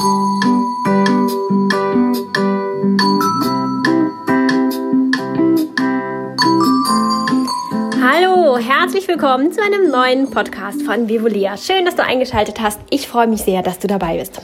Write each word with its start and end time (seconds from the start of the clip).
Hallo, 0.00 0.06
herzlich 8.58 9.08
willkommen 9.08 9.50
zu 9.50 9.60
einem 9.60 9.90
neuen 9.90 10.30
Podcast 10.30 10.82
von 10.82 11.08
Vivolia. 11.08 11.56
Schön, 11.56 11.84
dass 11.84 11.96
du 11.96 12.04
eingeschaltet 12.04 12.60
hast. 12.60 12.78
Ich 12.90 13.08
freue 13.08 13.26
mich 13.26 13.40
sehr, 13.42 13.62
dass 13.62 13.80
du 13.80 13.88
dabei 13.88 14.18
bist 14.18 14.40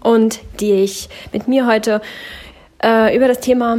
und 0.00 0.40
dich 0.60 1.08
mit 1.32 1.46
mir 1.46 1.68
heute 1.68 2.02
äh, 2.82 3.16
über 3.16 3.28
das 3.28 3.38
Thema 3.38 3.78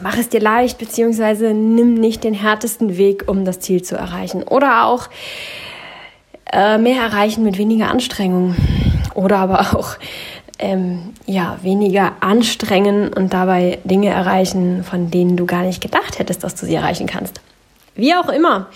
mach 0.00 0.16
es 0.16 0.30
dir 0.30 0.40
leicht, 0.40 0.78
beziehungsweise 0.78 1.52
nimm 1.52 1.92
nicht 1.92 2.24
den 2.24 2.32
härtesten 2.32 2.96
Weg, 2.96 3.24
um 3.26 3.44
das 3.44 3.60
Ziel 3.60 3.82
zu 3.82 3.96
erreichen. 3.96 4.44
Oder 4.44 4.86
auch 4.86 5.10
äh, 6.50 6.78
mehr 6.78 7.02
erreichen 7.02 7.44
mit 7.44 7.58
weniger 7.58 7.90
Anstrengung. 7.90 8.56
Oder 9.16 9.38
aber 9.38 9.60
auch 9.76 9.96
ähm, 10.58 11.14
ja, 11.26 11.58
weniger 11.62 12.12
anstrengen 12.20 13.12
und 13.12 13.32
dabei 13.32 13.78
Dinge 13.84 14.10
erreichen, 14.10 14.84
von 14.84 15.10
denen 15.10 15.36
du 15.36 15.46
gar 15.46 15.62
nicht 15.62 15.82
gedacht 15.82 16.18
hättest, 16.18 16.44
dass 16.44 16.54
du 16.54 16.66
sie 16.66 16.74
erreichen 16.74 17.06
kannst. 17.06 17.40
Wie 17.94 18.14
auch 18.14 18.28
immer. 18.28 18.68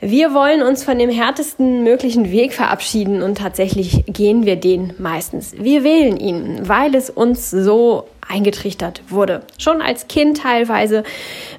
Wir 0.00 0.32
wollen 0.32 0.62
uns 0.62 0.84
von 0.84 0.96
dem 0.96 1.10
härtesten 1.10 1.82
möglichen 1.82 2.30
Weg 2.30 2.52
verabschieden 2.52 3.20
und 3.20 3.38
tatsächlich 3.38 4.04
gehen 4.06 4.46
wir 4.46 4.54
den 4.54 4.94
meistens. 4.98 5.54
Wir 5.58 5.82
wählen 5.82 6.16
ihn, 6.16 6.68
weil 6.68 6.94
es 6.94 7.10
uns 7.10 7.50
so 7.50 8.04
eingetrichtert 8.28 9.02
wurde. 9.08 9.42
Schon 9.58 9.82
als 9.82 10.06
Kind 10.06 10.38
teilweise 10.38 11.02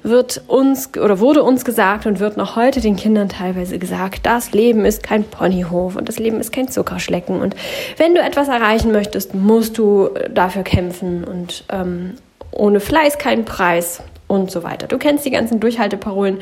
wird 0.02 0.42
uns 0.46 0.90
oder 0.96 1.20
wurde 1.20 1.42
uns 1.42 1.66
gesagt 1.66 2.06
und 2.06 2.18
wird 2.18 2.38
noch 2.38 2.56
heute 2.56 2.80
den 2.80 2.96
Kindern 2.96 3.28
teilweise 3.28 3.78
gesagt, 3.78 4.24
das 4.24 4.52
Leben 4.52 4.86
ist 4.86 5.02
kein 5.02 5.24
Ponyhof 5.24 5.96
und 5.96 6.08
das 6.08 6.18
Leben 6.18 6.40
ist 6.40 6.50
kein 6.50 6.68
Zuckerschlecken 6.68 7.42
und 7.42 7.54
wenn 7.98 8.14
du 8.14 8.22
etwas 8.22 8.48
erreichen 8.48 8.90
möchtest, 8.90 9.34
musst 9.34 9.76
du 9.76 10.10
dafür 10.30 10.62
kämpfen 10.62 11.24
und 11.24 11.64
ähm, 11.70 12.14
ohne 12.52 12.80
Fleiß 12.80 13.18
keinen 13.18 13.44
Preis 13.44 14.02
und 14.30 14.50
so 14.50 14.62
weiter. 14.62 14.86
Du 14.86 14.96
kennst 14.96 15.24
die 15.26 15.30
ganzen 15.30 15.60
Durchhalteparolen 15.60 16.38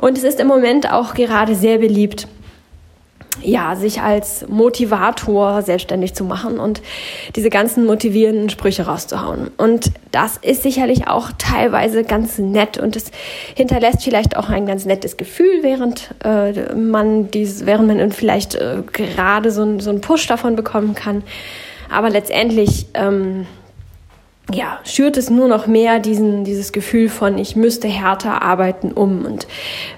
und 0.00 0.18
es 0.18 0.24
ist 0.24 0.38
im 0.40 0.46
Moment 0.46 0.92
auch 0.92 1.14
gerade 1.14 1.54
sehr 1.54 1.78
beliebt, 1.78 2.28
ja, 3.42 3.74
sich 3.74 4.02
als 4.02 4.46
Motivator 4.48 5.62
selbstständig 5.62 6.14
zu 6.14 6.24
machen 6.24 6.58
und 6.58 6.82
diese 7.36 7.48
ganzen 7.48 7.86
motivierenden 7.86 8.50
Sprüche 8.50 8.84
rauszuhauen. 8.84 9.50
Und 9.56 9.92
das 10.10 10.36
ist 10.36 10.62
sicherlich 10.62 11.08
auch 11.08 11.30
teilweise 11.38 12.04
ganz 12.04 12.38
nett 12.38 12.76
und 12.76 12.96
es 12.96 13.10
hinterlässt 13.54 14.02
vielleicht 14.02 14.36
auch 14.36 14.50
ein 14.50 14.66
ganz 14.66 14.84
nettes 14.84 15.16
Gefühl, 15.16 15.62
während 15.62 16.14
äh, 16.22 16.74
man 16.74 17.30
dies, 17.30 17.64
während 17.64 17.88
man 17.88 18.12
vielleicht 18.12 18.56
äh, 18.56 18.82
gerade 18.92 19.50
so, 19.50 19.78
so 19.80 19.88
einen 19.88 20.02
Push 20.02 20.26
davon 20.26 20.54
bekommen 20.54 20.94
kann. 20.94 21.22
Aber 21.90 22.10
letztendlich 22.10 22.86
ähm, 22.92 23.46
ja, 24.52 24.80
schürt 24.84 25.16
es 25.16 25.30
nur 25.30 25.48
noch 25.48 25.66
mehr 25.66 25.98
diesen, 25.98 26.44
dieses 26.44 26.72
Gefühl 26.72 27.08
von, 27.08 27.38
ich 27.38 27.56
müsste 27.56 27.88
härter 27.88 28.42
arbeiten 28.42 28.92
um. 28.92 29.24
Und 29.24 29.46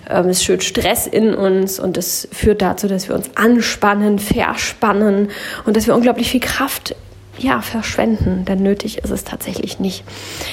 ähm, 0.08 0.28
es 0.28 0.42
schürt 0.45 0.62
Stress 0.62 1.06
in 1.06 1.34
uns 1.34 1.78
und 1.78 1.97
es 1.97 2.28
führt 2.33 2.62
dazu, 2.62 2.89
dass 2.89 3.08
wir 3.08 3.14
uns 3.14 3.30
anspannen, 3.36 4.19
verspannen 4.19 5.28
und 5.64 5.77
dass 5.77 5.86
wir 5.86 5.95
unglaublich 5.95 6.30
viel 6.30 6.41
Kraft 6.41 6.95
ja, 7.39 7.62
verschwenden, 7.62 8.45
denn 8.45 8.62
nötig 8.62 8.98
ist 8.98 9.11
es 9.11 9.25
tatsächlich 9.25 9.78
nicht. 9.78 10.05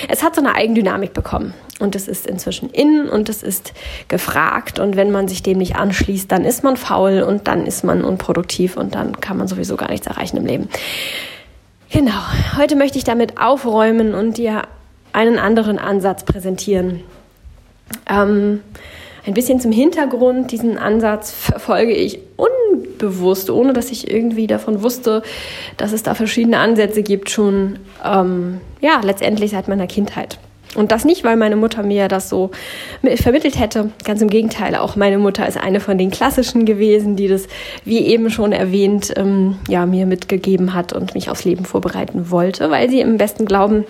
Es 0.07 0.23
hat 0.23 0.35
so 0.35 0.41
eine 0.41 0.55
Eigendynamik 0.55 1.13
bekommen 1.13 1.53
und 1.79 1.95
es 1.95 2.07
ist 2.07 2.25
inzwischen 2.25 2.69
in 2.69 3.09
und 3.09 3.29
es 3.29 3.43
ist 3.43 3.73
gefragt 4.07 4.79
und 4.79 4.95
wenn 4.95 5.11
man 5.11 5.27
sich 5.27 5.43
dem 5.43 5.57
nicht 5.57 5.75
anschließt, 5.75 6.31
dann 6.31 6.45
ist 6.45 6.63
man 6.63 6.77
faul 6.77 7.21
und 7.21 7.47
dann 7.47 7.65
ist 7.65 7.83
man 7.83 8.03
unproduktiv 8.03 8.77
und 8.77 8.95
dann 8.95 9.19
kann 9.19 9.37
man 9.37 9.47
sowieso 9.47 9.75
gar 9.75 9.89
nichts 9.89 10.07
erreichen 10.07 10.37
im 10.37 10.45
Leben. 10.45 10.69
Genau, 11.91 12.21
heute 12.57 12.75
möchte 12.75 12.99
ich 12.99 13.03
damit 13.03 13.39
aufräumen 13.39 14.13
und 14.13 14.37
dir 14.37 14.63
einen 15.11 15.39
anderen 15.39 15.79
Ansatz 15.79 16.23
präsentieren. 16.23 17.01
Ähm, 18.07 18.61
ein 19.25 19.33
bisschen 19.33 19.59
zum 19.59 19.71
Hintergrund, 19.71 20.51
diesen 20.51 20.77
Ansatz 20.77 21.31
verfolge 21.31 21.93
ich 21.93 22.19
unbewusst, 22.37 23.49
ohne 23.49 23.73
dass 23.73 23.91
ich 23.91 24.09
irgendwie 24.09 24.45
davon 24.45 24.83
wusste, 24.83 25.23
dass 25.77 25.91
es 25.91 26.03
da 26.03 26.13
verschiedene 26.13 26.59
Ansätze 26.59 27.01
gibt, 27.01 27.31
schon 27.31 27.79
ähm, 28.05 28.61
ja, 28.81 29.01
letztendlich 29.03 29.51
seit 29.51 29.67
meiner 29.67 29.87
Kindheit. 29.87 30.37
Und 30.75 30.91
das 30.91 31.03
nicht, 31.03 31.23
weil 31.23 31.35
meine 31.35 31.55
Mutter 31.55 31.81
mir 31.81 32.07
das 32.07 32.29
so 32.29 32.51
vermittelt 33.15 33.59
hätte. 33.59 33.89
Ganz 34.05 34.21
im 34.21 34.29
Gegenteil, 34.29 34.75
auch 34.75 34.95
meine 34.95 35.17
Mutter 35.17 35.47
ist 35.47 35.57
eine 35.57 35.79
von 35.79 35.97
den 35.97 36.11
klassischen 36.11 36.65
gewesen, 36.65 37.15
die 37.15 37.27
das, 37.27 37.47
wie 37.85 37.99
eben 37.99 38.29
schon 38.29 38.51
erwähnt, 38.51 39.13
ähm, 39.17 39.57
ja, 39.67 39.85
mir 39.85 40.05
mitgegeben 40.05 40.73
hat 40.75 40.93
und 40.93 41.15
mich 41.15 41.29
aufs 41.29 41.43
Leben 41.43 41.65
vorbereiten 41.65 42.29
wollte, 42.29 42.69
weil 42.69 42.89
sie 42.89 43.01
im 43.01 43.17
besten 43.17 43.45
Glauben 43.45 43.85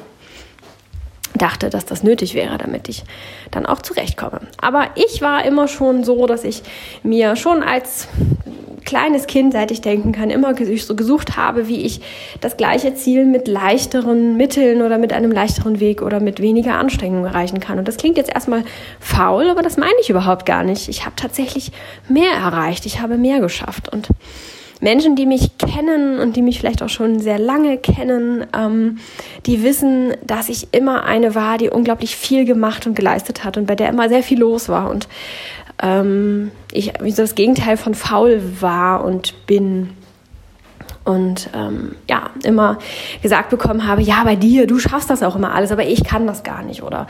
dachte, 1.35 1.69
dass 1.69 1.85
das 1.85 2.03
nötig 2.03 2.33
wäre, 2.33 2.57
damit 2.57 2.89
ich 2.89 3.03
dann 3.51 3.65
auch 3.65 3.81
zurechtkomme. 3.81 4.41
Aber 4.61 4.87
ich 4.95 5.21
war 5.21 5.45
immer 5.45 5.67
schon 5.67 6.03
so, 6.03 6.25
dass 6.27 6.43
ich 6.43 6.63
mir 7.03 7.35
schon 7.35 7.63
als 7.63 8.07
kleines 8.85 9.27
Kind, 9.27 9.53
seit 9.53 9.69
ich 9.69 9.81
denken 9.81 10.11
kann, 10.11 10.31
immer 10.31 10.55
so 10.55 10.95
gesucht 10.95 11.37
habe, 11.37 11.67
wie 11.67 11.81
ich 11.81 12.01
das 12.41 12.57
gleiche 12.57 12.95
Ziel 12.95 13.25
mit 13.25 13.47
leichteren 13.47 14.35
Mitteln 14.35 14.81
oder 14.81 14.97
mit 14.97 15.13
einem 15.13 15.31
leichteren 15.31 15.79
Weg 15.79 16.01
oder 16.01 16.19
mit 16.19 16.41
weniger 16.41 16.75
Anstrengung 16.75 17.25
erreichen 17.25 17.59
kann. 17.59 17.77
Und 17.77 17.87
das 17.87 17.97
klingt 17.97 18.17
jetzt 18.17 18.33
erstmal 18.33 18.63
faul, 18.99 19.49
aber 19.49 19.61
das 19.61 19.77
meine 19.77 19.93
ich 20.01 20.09
überhaupt 20.09 20.45
gar 20.47 20.63
nicht. 20.63 20.89
Ich 20.89 21.05
habe 21.05 21.15
tatsächlich 21.15 21.71
mehr 22.07 22.31
erreicht, 22.31 22.87
ich 22.87 22.99
habe 22.99 23.17
mehr 23.17 23.39
geschafft 23.39 23.89
und 23.89 24.07
Menschen, 24.81 25.15
die 25.15 25.25
mich 25.25 25.57
kennen 25.57 26.19
und 26.19 26.35
die 26.35 26.41
mich 26.41 26.59
vielleicht 26.59 26.81
auch 26.81 26.89
schon 26.89 27.19
sehr 27.19 27.39
lange 27.39 27.77
kennen, 27.77 28.45
ähm, 28.57 28.99
die 29.45 29.63
wissen, 29.63 30.13
dass 30.25 30.49
ich 30.49 30.69
immer 30.73 31.03
eine 31.03 31.35
war, 31.35 31.57
die 31.57 31.69
unglaublich 31.69 32.15
viel 32.15 32.45
gemacht 32.45 32.87
und 32.87 32.95
geleistet 32.95 33.43
hat 33.43 33.57
und 33.57 33.65
bei 33.65 33.75
der 33.75 33.89
immer 33.89 34.09
sehr 34.09 34.23
viel 34.23 34.39
los 34.39 34.69
war 34.69 34.89
und 34.89 35.07
ähm, 35.81 36.51
ich 36.71 36.93
so 37.09 37.21
das 37.21 37.35
Gegenteil 37.35 37.77
von 37.77 37.93
faul 37.93 38.41
war 38.59 39.03
und 39.03 39.45
bin 39.47 39.89
und 41.05 41.49
ähm, 41.55 41.95
ja, 42.07 42.29
immer 42.43 42.77
gesagt 43.23 43.49
bekommen 43.49 43.87
habe, 43.87 44.01
ja, 44.01 44.23
bei 44.23 44.35
dir, 44.35 44.67
du 44.67 44.77
schaffst 44.77 45.09
das 45.09 45.23
auch 45.23 45.35
immer 45.35 45.55
alles, 45.55 45.71
aber 45.71 45.85
ich 45.85 46.03
kann 46.03 46.27
das 46.27 46.43
gar 46.43 46.61
nicht. 46.61 46.83
Oder 46.83 47.07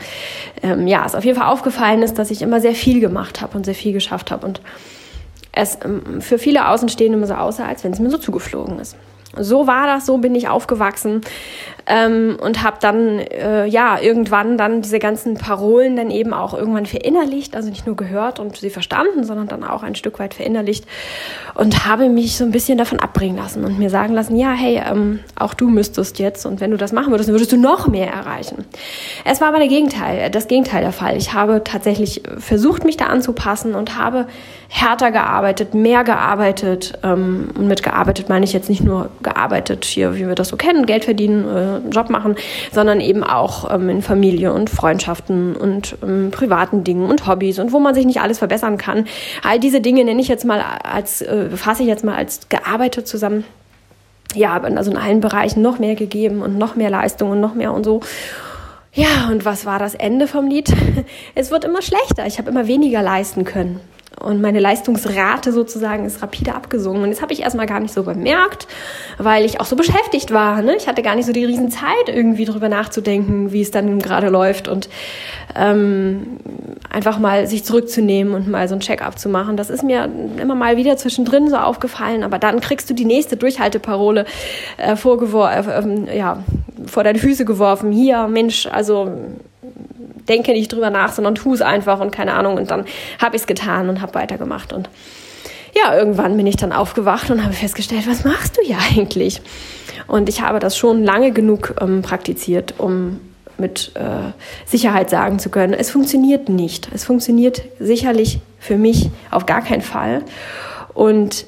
ähm, 0.62 0.86
ja, 0.86 1.04
es 1.04 1.14
auf 1.14 1.24
jeden 1.24 1.38
Fall 1.38 1.48
aufgefallen 1.48 2.02
ist, 2.02 2.18
dass 2.18 2.30
ich 2.30 2.40
immer 2.40 2.62
sehr 2.62 2.74
viel 2.74 3.00
gemacht 3.00 3.42
habe 3.42 3.58
und 3.58 3.64
sehr 3.66 3.74
viel 3.74 3.92
geschafft 3.92 4.30
habe. 4.30 4.46
Und 4.46 4.62
es 5.52 5.78
ähm, 5.84 6.20
für 6.20 6.38
viele 6.38 6.68
Außenstehende 6.68 7.18
immer 7.18 7.26
so 7.26 7.34
aussah, 7.34 7.66
als 7.66 7.84
wenn 7.84 7.92
es 7.92 7.98
mir 7.98 8.10
so 8.10 8.18
zugeflogen 8.18 8.78
ist. 8.78 8.96
So 9.36 9.66
war 9.68 9.86
das, 9.86 10.06
so 10.06 10.18
bin 10.18 10.34
ich 10.34 10.48
aufgewachsen 10.48 11.20
ähm, 11.90 12.38
und 12.40 12.62
habe 12.62 12.76
dann 12.80 13.18
äh, 13.18 13.66
ja 13.66 13.98
irgendwann 14.00 14.56
dann 14.56 14.80
diese 14.80 15.00
ganzen 15.00 15.34
Parolen 15.34 15.96
dann 15.96 16.10
eben 16.10 16.32
auch 16.32 16.54
irgendwann 16.54 16.86
verinnerlicht, 16.86 17.56
also 17.56 17.68
nicht 17.68 17.86
nur 17.86 17.96
gehört 17.96 18.38
und 18.38 18.56
sie 18.56 18.70
verstanden, 18.70 19.24
sondern 19.24 19.48
dann 19.48 19.64
auch 19.64 19.82
ein 19.82 19.96
Stück 19.96 20.18
weit 20.20 20.34
verinnerlicht 20.34 20.86
und 21.54 21.86
habe 21.86 22.08
mich 22.08 22.36
so 22.36 22.44
ein 22.44 22.52
bisschen 22.52 22.78
davon 22.78 23.00
abbringen 23.00 23.36
lassen 23.36 23.64
und 23.64 23.78
mir 23.78 23.90
sagen 23.90 24.14
lassen, 24.14 24.36
ja, 24.36 24.52
hey, 24.52 24.80
ähm, 24.88 25.20
auch 25.36 25.52
du 25.54 25.68
müsstest 25.68 26.18
jetzt 26.20 26.46
und 26.46 26.60
wenn 26.60 26.70
du 26.70 26.76
das 26.76 26.92
machen 26.92 27.10
würdest, 27.10 27.28
dann 27.28 27.34
würdest 27.34 27.52
du 27.52 27.56
noch 27.56 27.88
mehr 27.88 28.08
erreichen. 28.08 28.64
Es 29.24 29.40
war 29.40 29.48
aber 29.48 29.58
der 29.58 29.68
Gegenteil, 29.68 30.30
das 30.30 30.46
Gegenteil 30.46 30.82
der 30.82 30.92
Fall. 30.92 31.16
Ich 31.16 31.32
habe 31.34 31.62
tatsächlich 31.64 32.22
versucht, 32.38 32.84
mich 32.84 32.96
da 32.96 33.06
anzupassen 33.06 33.74
und 33.74 33.98
habe 33.98 34.26
härter 34.68 35.10
gearbeitet, 35.10 35.74
mehr 35.74 36.04
gearbeitet. 36.04 36.92
Ähm, 37.02 37.48
mit 37.58 37.82
gearbeitet 37.82 38.28
meine 38.28 38.44
ich 38.44 38.52
jetzt 38.52 38.68
nicht 38.68 38.84
nur 38.84 39.10
gearbeitet 39.22 39.84
hier, 39.84 40.14
wie 40.14 40.28
wir 40.28 40.36
das 40.36 40.48
so 40.48 40.56
kennen, 40.56 40.86
Geld 40.86 41.04
verdienen, 41.04 41.44
äh, 41.44 41.79
Job 41.90 42.10
machen, 42.10 42.36
sondern 42.72 43.00
eben 43.00 43.24
auch 43.24 43.72
ähm, 43.72 43.88
in 43.88 44.02
Familie 44.02 44.52
und 44.52 44.70
Freundschaften 44.70 45.56
und 45.56 45.96
ähm, 46.02 46.30
privaten 46.30 46.84
Dingen 46.84 47.08
und 47.08 47.26
Hobbys 47.26 47.58
und 47.58 47.72
wo 47.72 47.78
man 47.78 47.94
sich 47.94 48.06
nicht 48.06 48.20
alles 48.20 48.38
verbessern 48.38 48.78
kann. 48.78 49.06
All 49.42 49.58
diese 49.58 49.80
Dinge 49.80 50.04
nenne 50.04 50.20
ich 50.20 50.28
jetzt 50.28 50.44
mal 50.44 50.60
als, 50.60 51.22
äh, 51.22 51.50
fasse 51.50 51.82
ich 51.82 51.88
jetzt 51.88 52.04
mal 52.04 52.16
als 52.16 52.48
gearbeitet 52.48 53.06
zusammen. 53.08 53.44
Ja, 54.34 54.60
also 54.60 54.90
in 54.90 54.96
allen 54.96 55.20
Bereichen 55.20 55.60
noch 55.60 55.78
mehr 55.78 55.96
gegeben 55.96 56.42
und 56.42 56.56
noch 56.56 56.76
mehr 56.76 56.90
Leistung 56.90 57.30
und 57.30 57.40
noch 57.40 57.54
mehr 57.54 57.72
und 57.72 57.84
so. 57.84 58.00
Ja, 58.92 59.28
und 59.30 59.44
was 59.44 59.66
war 59.66 59.78
das 59.78 59.94
Ende 59.94 60.26
vom 60.26 60.46
Lied? 60.46 60.72
Es 61.34 61.50
wird 61.50 61.64
immer 61.64 61.82
schlechter. 61.82 62.26
Ich 62.26 62.38
habe 62.38 62.50
immer 62.50 62.66
weniger 62.66 63.02
leisten 63.02 63.44
können 63.44 63.80
und 64.18 64.42
meine 64.42 64.60
Leistungsrate 64.60 65.52
sozusagen 65.52 66.04
ist 66.04 66.20
rapide 66.20 66.54
abgesungen. 66.54 67.04
Und 67.04 67.10
das 67.10 67.22
habe 67.22 67.32
ich 67.32 67.40
erstmal 67.40 67.66
gar 67.66 67.80
nicht 67.80 67.94
so 67.94 68.02
bemerkt, 68.02 68.66
weil 69.18 69.44
ich 69.44 69.60
auch 69.60 69.64
so 69.64 69.76
beschäftigt 69.76 70.32
war. 70.32 70.62
Ne? 70.62 70.76
Ich 70.76 70.88
hatte 70.88 71.02
gar 71.02 71.14
nicht 71.14 71.26
so 71.26 71.32
die 71.32 71.44
Riesenzeit, 71.44 72.08
irgendwie 72.08 72.44
drüber 72.44 72.68
nachzudenken, 72.68 73.52
wie 73.52 73.62
es 73.62 73.70
dann 73.70 73.98
gerade 74.00 74.28
läuft 74.28 74.68
und 74.68 74.90
ähm, 75.56 76.38
einfach 76.90 77.18
mal 77.18 77.46
sich 77.46 77.64
zurückzunehmen 77.64 78.34
und 78.34 78.48
mal 78.48 78.68
so 78.68 78.74
ein 78.74 78.80
Check-up 78.80 79.18
zu 79.18 79.28
machen. 79.28 79.56
Das 79.56 79.70
ist 79.70 79.82
mir 79.82 80.10
immer 80.40 80.54
mal 80.54 80.76
wieder 80.76 80.96
zwischendrin 80.96 81.48
so 81.48 81.56
aufgefallen, 81.56 82.22
aber 82.22 82.38
dann 82.38 82.60
kriegst 82.60 82.90
du 82.90 82.94
die 82.94 83.04
nächste 83.04 83.36
Durchhalteparole 83.36 84.26
äh, 84.76 84.96
äh, 84.96 86.18
ja, 86.18 86.44
vor 86.86 87.04
deine 87.04 87.18
Füße 87.18 87.44
geworfen. 87.44 87.92
Hier, 87.92 88.26
Mensch, 88.26 88.66
also 88.66 89.10
denke 90.30 90.52
nicht 90.52 90.72
drüber 90.72 90.88
nach, 90.88 91.12
sondern 91.12 91.34
tu 91.34 91.52
es 91.52 91.60
einfach 91.60 92.00
und 92.00 92.10
keine 92.10 92.32
Ahnung. 92.32 92.56
Und 92.56 92.70
dann 92.70 92.86
habe 93.20 93.36
ich 93.36 93.42
es 93.42 93.46
getan 93.46 93.88
und 93.88 94.00
habe 94.00 94.14
weitergemacht. 94.14 94.72
Und 94.72 94.88
ja, 95.74 95.96
irgendwann 95.96 96.36
bin 96.36 96.46
ich 96.46 96.56
dann 96.56 96.72
aufgewacht 96.72 97.30
und 97.30 97.44
habe 97.44 97.52
festgestellt, 97.52 98.08
was 98.08 98.24
machst 98.24 98.56
du 98.56 98.62
hier 98.62 98.78
eigentlich? 98.96 99.42
Und 100.06 100.28
ich 100.28 100.40
habe 100.40 100.58
das 100.58 100.76
schon 100.76 101.04
lange 101.04 101.32
genug 101.32 101.74
ähm, 101.80 102.02
praktiziert, 102.02 102.74
um 102.78 103.20
mit 103.58 103.92
äh, 103.94 104.32
Sicherheit 104.64 105.10
sagen 105.10 105.38
zu 105.38 105.50
können, 105.50 105.74
es 105.74 105.90
funktioniert 105.90 106.48
nicht. 106.48 106.88
Es 106.94 107.04
funktioniert 107.04 107.62
sicherlich 107.78 108.40
für 108.58 108.76
mich 108.76 109.10
auf 109.30 109.44
gar 109.44 109.62
keinen 109.62 109.82
Fall. 109.82 110.22
Und 110.94 111.44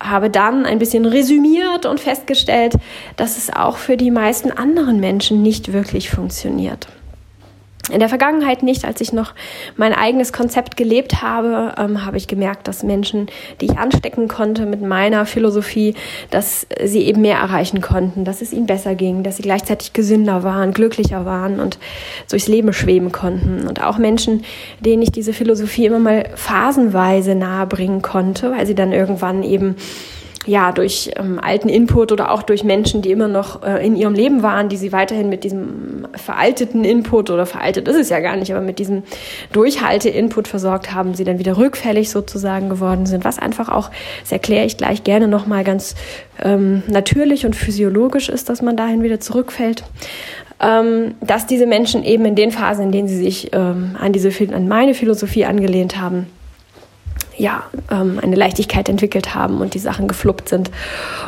habe 0.00 0.30
dann 0.30 0.66
ein 0.66 0.78
bisschen 0.78 1.06
resümiert 1.06 1.86
und 1.86 2.00
festgestellt, 2.00 2.74
dass 3.16 3.38
es 3.38 3.52
auch 3.52 3.76
für 3.76 3.96
die 3.96 4.10
meisten 4.10 4.50
anderen 4.50 5.00
Menschen 5.00 5.42
nicht 5.42 5.72
wirklich 5.72 6.10
funktioniert. 6.10 6.88
In 7.92 8.00
der 8.00 8.08
Vergangenheit 8.08 8.64
nicht, 8.64 8.84
als 8.84 9.00
ich 9.00 9.12
noch 9.12 9.32
mein 9.76 9.92
eigenes 9.92 10.32
Konzept 10.32 10.76
gelebt 10.76 11.22
habe, 11.22 11.72
ähm, 11.78 12.04
habe 12.04 12.16
ich 12.16 12.26
gemerkt, 12.26 12.66
dass 12.66 12.82
Menschen, 12.82 13.28
die 13.60 13.66
ich 13.66 13.78
anstecken 13.78 14.26
konnte 14.26 14.66
mit 14.66 14.82
meiner 14.82 15.24
Philosophie, 15.24 15.94
dass 16.30 16.66
sie 16.82 17.02
eben 17.02 17.20
mehr 17.20 17.38
erreichen 17.38 17.80
konnten, 17.80 18.24
dass 18.24 18.42
es 18.42 18.52
ihnen 18.52 18.66
besser 18.66 18.96
ging, 18.96 19.22
dass 19.22 19.36
sie 19.36 19.44
gleichzeitig 19.44 19.92
gesünder 19.92 20.42
waren, 20.42 20.72
glücklicher 20.72 21.24
waren 21.24 21.60
und 21.60 21.78
durchs 22.28 22.48
Leben 22.48 22.72
schweben 22.72 23.12
konnten. 23.12 23.68
Und 23.68 23.80
auch 23.80 23.98
Menschen, 23.98 24.44
denen 24.80 25.02
ich 25.02 25.12
diese 25.12 25.32
Philosophie 25.32 25.86
immer 25.86 26.00
mal 26.00 26.28
phasenweise 26.34 27.36
nahebringen 27.36 28.02
konnte, 28.02 28.50
weil 28.50 28.66
sie 28.66 28.74
dann 28.74 28.92
irgendwann 28.92 29.44
eben 29.44 29.76
ja, 30.46 30.70
durch 30.70 31.10
ähm, 31.16 31.40
alten 31.40 31.68
Input 31.68 32.12
oder 32.12 32.30
auch 32.30 32.42
durch 32.42 32.62
Menschen, 32.62 33.02
die 33.02 33.10
immer 33.10 33.26
noch 33.26 33.62
äh, 33.62 33.84
in 33.84 33.96
ihrem 33.96 34.14
Leben 34.14 34.42
waren, 34.42 34.68
die 34.68 34.76
sie 34.76 34.92
weiterhin 34.92 35.28
mit 35.28 35.42
diesem 35.42 36.06
veralteten 36.14 36.84
Input 36.84 37.30
oder 37.30 37.46
veraltet 37.46 37.88
ist 37.88 37.96
es 37.96 38.08
ja 38.10 38.20
gar 38.20 38.36
nicht, 38.36 38.52
aber 38.52 38.60
mit 38.60 38.78
diesem 38.78 39.02
Durchhalte-Input 39.52 40.46
versorgt 40.46 40.94
haben, 40.94 41.14
sie 41.14 41.24
dann 41.24 41.40
wieder 41.40 41.56
rückfällig 41.56 42.10
sozusagen 42.10 42.68
geworden 42.68 43.06
sind, 43.06 43.24
was 43.24 43.38
einfach 43.38 43.68
auch, 43.68 43.90
das 44.22 44.32
erkläre 44.32 44.66
ich 44.66 44.76
gleich 44.76 45.02
gerne 45.02 45.26
nochmal 45.26 45.64
ganz 45.64 45.96
ähm, 46.42 46.84
natürlich 46.86 47.44
und 47.44 47.56
physiologisch 47.56 48.28
ist, 48.28 48.48
dass 48.48 48.62
man 48.62 48.76
dahin 48.76 49.02
wieder 49.02 49.20
zurückfällt. 49.20 49.82
Ähm, 50.58 51.16
dass 51.20 51.46
diese 51.46 51.66
Menschen 51.66 52.02
eben 52.02 52.24
in 52.24 52.34
den 52.34 52.50
Phasen, 52.50 52.86
in 52.86 52.92
denen 52.92 53.08
sie 53.08 53.18
sich 53.18 53.50
ähm, 53.52 53.94
an 54.00 54.14
diese 54.14 54.30
an 54.54 54.68
meine 54.68 54.94
Philosophie 54.94 55.44
angelehnt 55.44 56.00
haben, 56.00 56.28
ja, 57.36 57.64
ähm, 57.90 58.20
eine 58.22 58.36
Leichtigkeit 58.36 58.88
entwickelt 58.88 59.34
haben 59.34 59.60
und 59.60 59.74
die 59.74 59.78
Sachen 59.78 60.08
gefluppt 60.08 60.48
sind. 60.48 60.70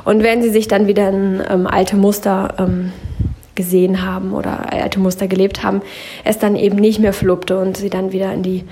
Und 0.04 0.22
wenn 0.22 0.42
sie 0.42 0.50
sich 0.50 0.68
dann 0.68 0.86
wieder 0.86 1.08
in 1.08 1.42
ähm, 1.48 1.66
alte 1.66 1.96
Muster 1.96 2.54
ähm, 2.58 2.92
gesehen 3.54 4.02
haben 4.06 4.32
oder 4.32 4.72
alte 4.72 5.00
Muster 5.00 5.26
gelebt 5.26 5.62
haben, 5.62 5.82
es 6.24 6.38
dann 6.38 6.54
eben 6.56 6.76
nicht 6.76 7.00
mehr 7.00 7.12
fluppte 7.12 7.58
und 7.58 7.76
sie 7.76 7.90
dann 7.90 8.12
wieder 8.12 8.32
in 8.32 8.42
die, 8.42 8.64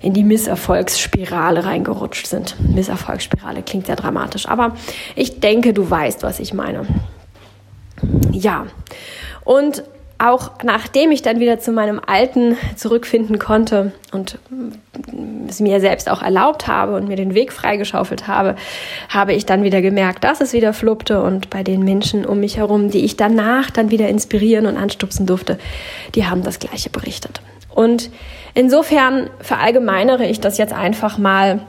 in 0.00 0.12
die 0.12 0.24
Misserfolgsspirale 0.24 1.64
reingerutscht 1.64 2.26
sind. 2.26 2.56
Misserfolgsspirale 2.74 3.62
klingt 3.62 3.86
sehr 3.86 3.96
dramatisch, 3.96 4.48
aber 4.48 4.74
ich 5.14 5.38
denke, 5.38 5.72
du 5.72 5.88
weißt, 5.88 6.24
was 6.24 6.40
ich 6.40 6.52
meine. 6.52 6.86
Ja, 8.32 8.66
und 9.44 9.84
auch 10.22 10.50
nachdem 10.62 11.10
ich 11.10 11.22
dann 11.22 11.40
wieder 11.40 11.58
zu 11.58 11.72
meinem 11.72 12.00
Alten 12.04 12.56
zurückfinden 12.76 13.38
konnte 13.38 13.92
und 14.12 14.38
es 15.48 15.58
mir 15.58 15.80
selbst 15.80 16.08
auch 16.08 16.22
erlaubt 16.22 16.68
habe 16.68 16.94
und 16.94 17.08
mir 17.08 17.16
den 17.16 17.34
Weg 17.34 17.52
freigeschaufelt 17.52 18.28
habe, 18.28 18.54
habe 19.08 19.32
ich 19.32 19.46
dann 19.46 19.64
wieder 19.64 19.82
gemerkt, 19.82 20.22
dass 20.22 20.40
es 20.40 20.52
wieder 20.52 20.72
fluppte 20.72 21.22
und 21.22 21.50
bei 21.50 21.64
den 21.64 21.82
Menschen 21.82 22.24
um 22.24 22.40
mich 22.40 22.56
herum, 22.56 22.90
die 22.90 23.04
ich 23.04 23.16
danach 23.16 23.70
dann 23.70 23.90
wieder 23.90 24.08
inspirieren 24.08 24.66
und 24.66 24.76
anstupsen 24.76 25.26
durfte, 25.26 25.58
die 26.14 26.26
haben 26.26 26.42
das 26.42 26.60
Gleiche 26.60 26.90
berichtet. 26.90 27.40
Und 27.74 28.10
insofern 28.54 29.28
verallgemeinere 29.40 30.26
ich 30.26 30.40
das 30.40 30.58
jetzt 30.58 30.72
einfach 30.72 31.18
mal 31.18 31.60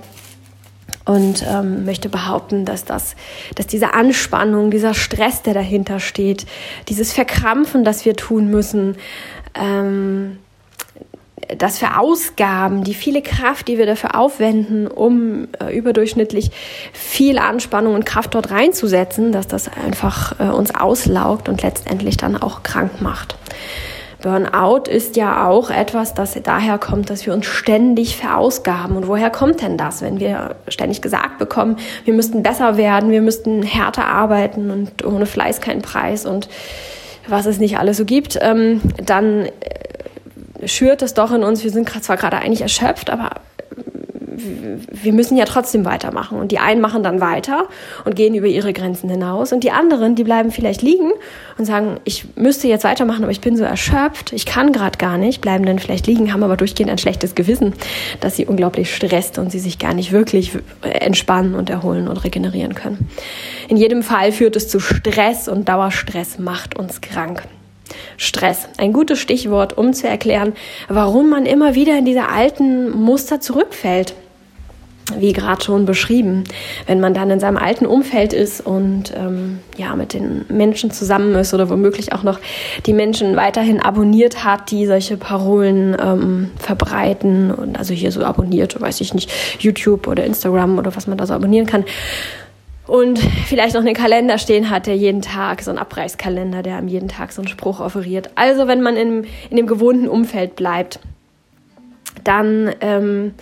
und 1.05 1.45
ähm, 1.47 1.85
möchte 1.85 2.09
behaupten, 2.09 2.65
dass 2.65 2.85
das, 2.85 3.15
dass 3.55 3.67
diese 3.67 3.93
Anspannung, 3.93 4.71
dieser 4.71 4.93
Stress, 4.93 5.41
der 5.41 5.53
dahinter 5.53 5.99
steht, 5.99 6.45
dieses 6.87 7.13
Verkrampfen, 7.13 7.83
das 7.83 8.05
wir 8.05 8.15
tun 8.15 8.49
müssen, 8.49 8.95
ähm, 9.53 10.37
das 11.57 11.77
für 11.77 11.97
Ausgaben, 11.97 12.83
die 12.83 12.93
viele 12.93 13.21
Kraft, 13.21 13.67
die 13.67 13.77
wir 13.77 13.85
dafür 13.85 14.15
aufwenden, 14.17 14.87
um 14.87 15.47
äh, 15.59 15.75
überdurchschnittlich 15.75 16.51
viel 16.93 17.37
Anspannung 17.37 17.95
und 17.95 18.05
Kraft 18.05 18.33
dort 18.35 18.51
reinzusetzen, 18.51 19.31
dass 19.31 19.47
das 19.47 19.69
einfach 19.69 20.39
äh, 20.39 20.45
uns 20.45 20.73
auslaugt 20.73 21.49
und 21.49 21.61
letztendlich 21.61 22.17
dann 22.17 22.37
auch 22.37 22.63
krank 22.63 23.01
macht. 23.01 23.35
Burnout 24.23 24.89
ist 24.89 25.17
ja 25.17 25.45
auch 25.45 25.69
etwas, 25.69 26.13
das 26.13 26.39
daher 26.41 26.77
kommt, 26.77 27.09
dass 27.09 27.25
wir 27.25 27.33
uns 27.33 27.45
ständig 27.45 28.15
verausgaben. 28.15 28.95
Und 28.95 29.09
woher 29.09 29.29
kommt 29.29 29.61
denn 29.61 29.77
das, 29.77 30.01
wenn 30.01 30.17
wir 30.17 30.55
ständig 30.69 31.01
gesagt 31.01 31.39
bekommen, 31.39 31.75
wir 32.05 32.13
müssten 32.13 32.41
besser 32.41 32.77
werden, 32.77 33.11
wir 33.11 33.21
müssten 33.21 33.63
härter 33.63 34.05
arbeiten 34.05 34.71
und 34.71 35.05
ohne 35.05 35.25
Fleiß 35.25 35.59
kein 35.59 35.81
Preis 35.81 36.25
und 36.25 36.47
was 37.27 37.45
es 37.45 37.59
nicht 37.59 37.77
alles 37.77 37.97
so 37.97 38.05
gibt, 38.05 38.39
ähm, 38.41 38.81
dann 39.05 39.45
äh, 39.45 40.67
schürt 40.67 41.01
es 41.01 41.13
doch 41.13 41.33
in 41.33 41.43
uns, 41.43 41.65
wir 41.65 41.71
sind 41.71 41.89
zwar 41.89 42.15
gerade 42.15 42.37
eigentlich 42.37 42.61
erschöpft, 42.61 43.09
aber 43.09 43.31
wir 44.35 45.13
müssen 45.13 45.37
ja 45.37 45.45
trotzdem 45.45 45.85
weitermachen. 45.85 46.39
Und 46.39 46.51
die 46.51 46.59
einen 46.59 46.81
machen 46.81 47.03
dann 47.03 47.21
weiter 47.21 47.67
und 48.05 48.15
gehen 48.15 48.35
über 48.35 48.47
ihre 48.47 48.73
Grenzen 48.73 49.09
hinaus. 49.09 49.53
Und 49.53 49.63
die 49.63 49.71
anderen, 49.71 50.15
die 50.15 50.23
bleiben 50.23 50.51
vielleicht 50.51 50.81
liegen 50.81 51.11
und 51.57 51.65
sagen, 51.65 51.99
ich 52.03 52.25
müsste 52.35 52.67
jetzt 52.67 52.83
weitermachen, 52.83 53.23
aber 53.23 53.31
ich 53.31 53.41
bin 53.41 53.57
so 53.57 53.63
erschöpft, 53.63 54.33
ich 54.33 54.45
kann 54.45 54.71
gerade 54.71 54.97
gar 54.97 55.17
nicht, 55.17 55.41
bleiben 55.41 55.65
dann 55.65 55.79
vielleicht 55.79 56.07
liegen, 56.07 56.33
haben 56.33 56.43
aber 56.43 56.57
durchgehend 56.57 56.91
ein 56.91 56.97
schlechtes 56.97 57.35
Gewissen, 57.35 57.73
dass 58.19 58.35
sie 58.35 58.45
unglaublich 58.45 58.93
stresst 58.95 59.37
und 59.37 59.51
sie 59.51 59.59
sich 59.59 59.79
gar 59.79 59.93
nicht 59.93 60.11
wirklich 60.11 60.51
entspannen 60.81 61.55
und 61.55 61.69
erholen 61.69 62.07
und 62.07 62.23
regenerieren 62.23 62.75
können. 62.75 63.09
In 63.67 63.77
jedem 63.77 64.03
Fall 64.03 64.31
führt 64.31 64.55
es 64.55 64.67
zu 64.67 64.79
Stress 64.79 65.47
und 65.47 65.69
Dauerstress 65.69 66.39
macht 66.39 66.77
uns 66.77 67.01
krank. 67.01 67.43
Stress. 68.17 68.67
Ein 68.77 68.93
gutes 68.93 69.19
Stichwort, 69.19 69.77
um 69.77 69.93
zu 69.93 70.07
erklären, 70.07 70.53
warum 70.87 71.29
man 71.29 71.45
immer 71.45 71.75
wieder 71.75 71.97
in 71.97 72.05
diese 72.05 72.27
alten 72.29 72.89
Muster 72.91 73.39
zurückfällt 73.39 74.15
wie 75.19 75.33
gerade 75.33 75.63
schon 75.63 75.85
beschrieben, 75.85 76.43
wenn 76.87 76.99
man 76.99 77.13
dann 77.13 77.29
in 77.29 77.39
seinem 77.39 77.57
alten 77.57 77.85
Umfeld 77.85 78.33
ist 78.33 78.61
und 78.61 79.13
ähm, 79.15 79.59
ja 79.77 79.95
mit 79.95 80.13
den 80.13 80.45
Menschen 80.49 80.91
zusammen 80.91 81.35
ist 81.35 81.53
oder 81.53 81.69
womöglich 81.69 82.13
auch 82.13 82.23
noch 82.23 82.39
die 82.85 82.93
Menschen 82.93 83.35
weiterhin 83.35 83.79
abonniert 83.79 84.43
hat, 84.43 84.71
die 84.71 84.85
solche 84.85 85.17
Parolen 85.17 85.95
ähm, 85.99 86.51
verbreiten 86.57 87.51
und 87.51 87.77
also 87.77 87.93
hier 87.93 88.11
so 88.11 88.23
abonniert, 88.23 88.79
weiß 88.79 89.01
ich 89.01 89.13
nicht, 89.13 89.31
YouTube 89.59 90.07
oder 90.07 90.23
Instagram 90.25 90.77
oder 90.77 90.95
was 90.95 91.07
man 91.07 91.17
da 91.17 91.25
so 91.25 91.33
abonnieren 91.33 91.65
kann 91.67 91.85
und 92.85 93.19
vielleicht 93.45 93.75
noch 93.75 93.81
einen 93.81 93.93
Kalender 93.93 94.37
stehen 94.37 94.69
hat, 94.69 94.87
der 94.87 94.97
jeden 94.97 95.21
Tag, 95.21 95.61
so 95.61 95.71
ein 95.71 95.77
Abreißkalender, 95.77 96.63
der 96.63 96.77
am 96.77 96.87
jeden 96.87 97.07
Tag 97.07 97.31
so 97.31 97.41
einen 97.41 97.47
Spruch 97.47 97.79
offeriert. 97.79 98.29
Also 98.35 98.67
wenn 98.67 98.81
man 98.81 98.97
in, 98.97 99.25
in 99.49 99.57
dem 99.57 99.67
gewohnten 99.67 100.07
Umfeld 100.07 100.55
bleibt, 100.55 100.99
dann 102.23 102.73
ähm, 102.81 103.33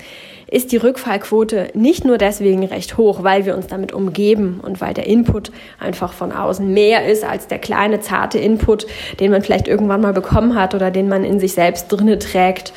ist 0.52 0.74
die 0.74 0.78
Rückfallquote 0.78 1.70
nicht 1.74 2.04
nur 2.04 2.18
deswegen 2.18 2.66
recht 2.66 2.98
hoch, 2.98 3.24
weil 3.24 3.46
wir 3.46 3.56
uns 3.56 3.68
damit 3.68 3.94
umgeben 3.94 4.60
und 4.62 4.82
weil 4.82 4.94
der 4.94 5.08
Input 5.08 5.52
einfach 5.80 6.12
von 6.12 6.34
außen 6.34 6.72
mehr 6.72 7.08
ist 7.08 7.24
als 7.24 7.48
der 7.48 7.58
kleine, 7.58 8.02
zarte 8.02 8.38
Input, 8.38 8.86
den 9.22 9.32
man 9.32 9.42
vielleicht 9.42 9.70
irgendwann 9.70 10.02
mal 10.02 10.14
bekommen 10.14 10.56
hat 10.56 10.76
oder 10.76 10.92
den 10.92 11.08
man 11.08 11.24
in 11.24 11.40
sich 11.40 11.54
selbst 11.54 11.88
drinne 11.88 12.20
trägt, 12.20 12.74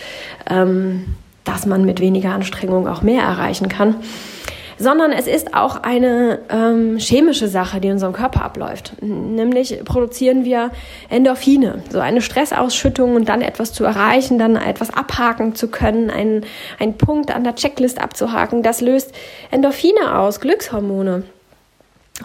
ähm, 0.48 1.16
dass 1.42 1.66
man 1.66 1.84
mit 1.84 2.00
weniger 2.00 2.30
Anstrengung 2.30 2.86
auch 2.86 3.02
mehr 3.02 3.22
erreichen 3.22 3.68
kann 3.68 3.96
sondern 4.78 5.12
es 5.12 5.26
ist 5.26 5.54
auch 5.54 5.82
eine 5.82 6.40
ähm, 6.48 6.96
chemische 6.98 7.48
Sache, 7.48 7.80
die 7.80 7.88
in 7.88 7.94
unserem 7.94 8.12
Körper 8.12 8.44
abläuft. 8.44 8.94
Nämlich 9.00 9.84
produzieren 9.84 10.44
wir 10.44 10.70
Endorphine, 11.08 11.82
so 11.90 12.00
eine 12.00 12.20
Stressausschüttung 12.20 13.14
und 13.14 13.28
dann 13.28 13.42
etwas 13.42 13.72
zu 13.72 13.84
erreichen, 13.84 14.38
dann 14.38 14.56
etwas 14.56 14.90
abhaken 14.90 15.54
zu 15.54 15.68
können, 15.68 16.10
einen, 16.10 16.44
einen 16.78 16.96
Punkt 16.96 17.34
an 17.34 17.44
der 17.44 17.54
Checklist 17.54 18.00
abzuhaken, 18.00 18.62
das 18.62 18.80
löst 18.80 19.14
Endorphine 19.50 20.18
aus, 20.18 20.40
Glückshormone. 20.40 21.24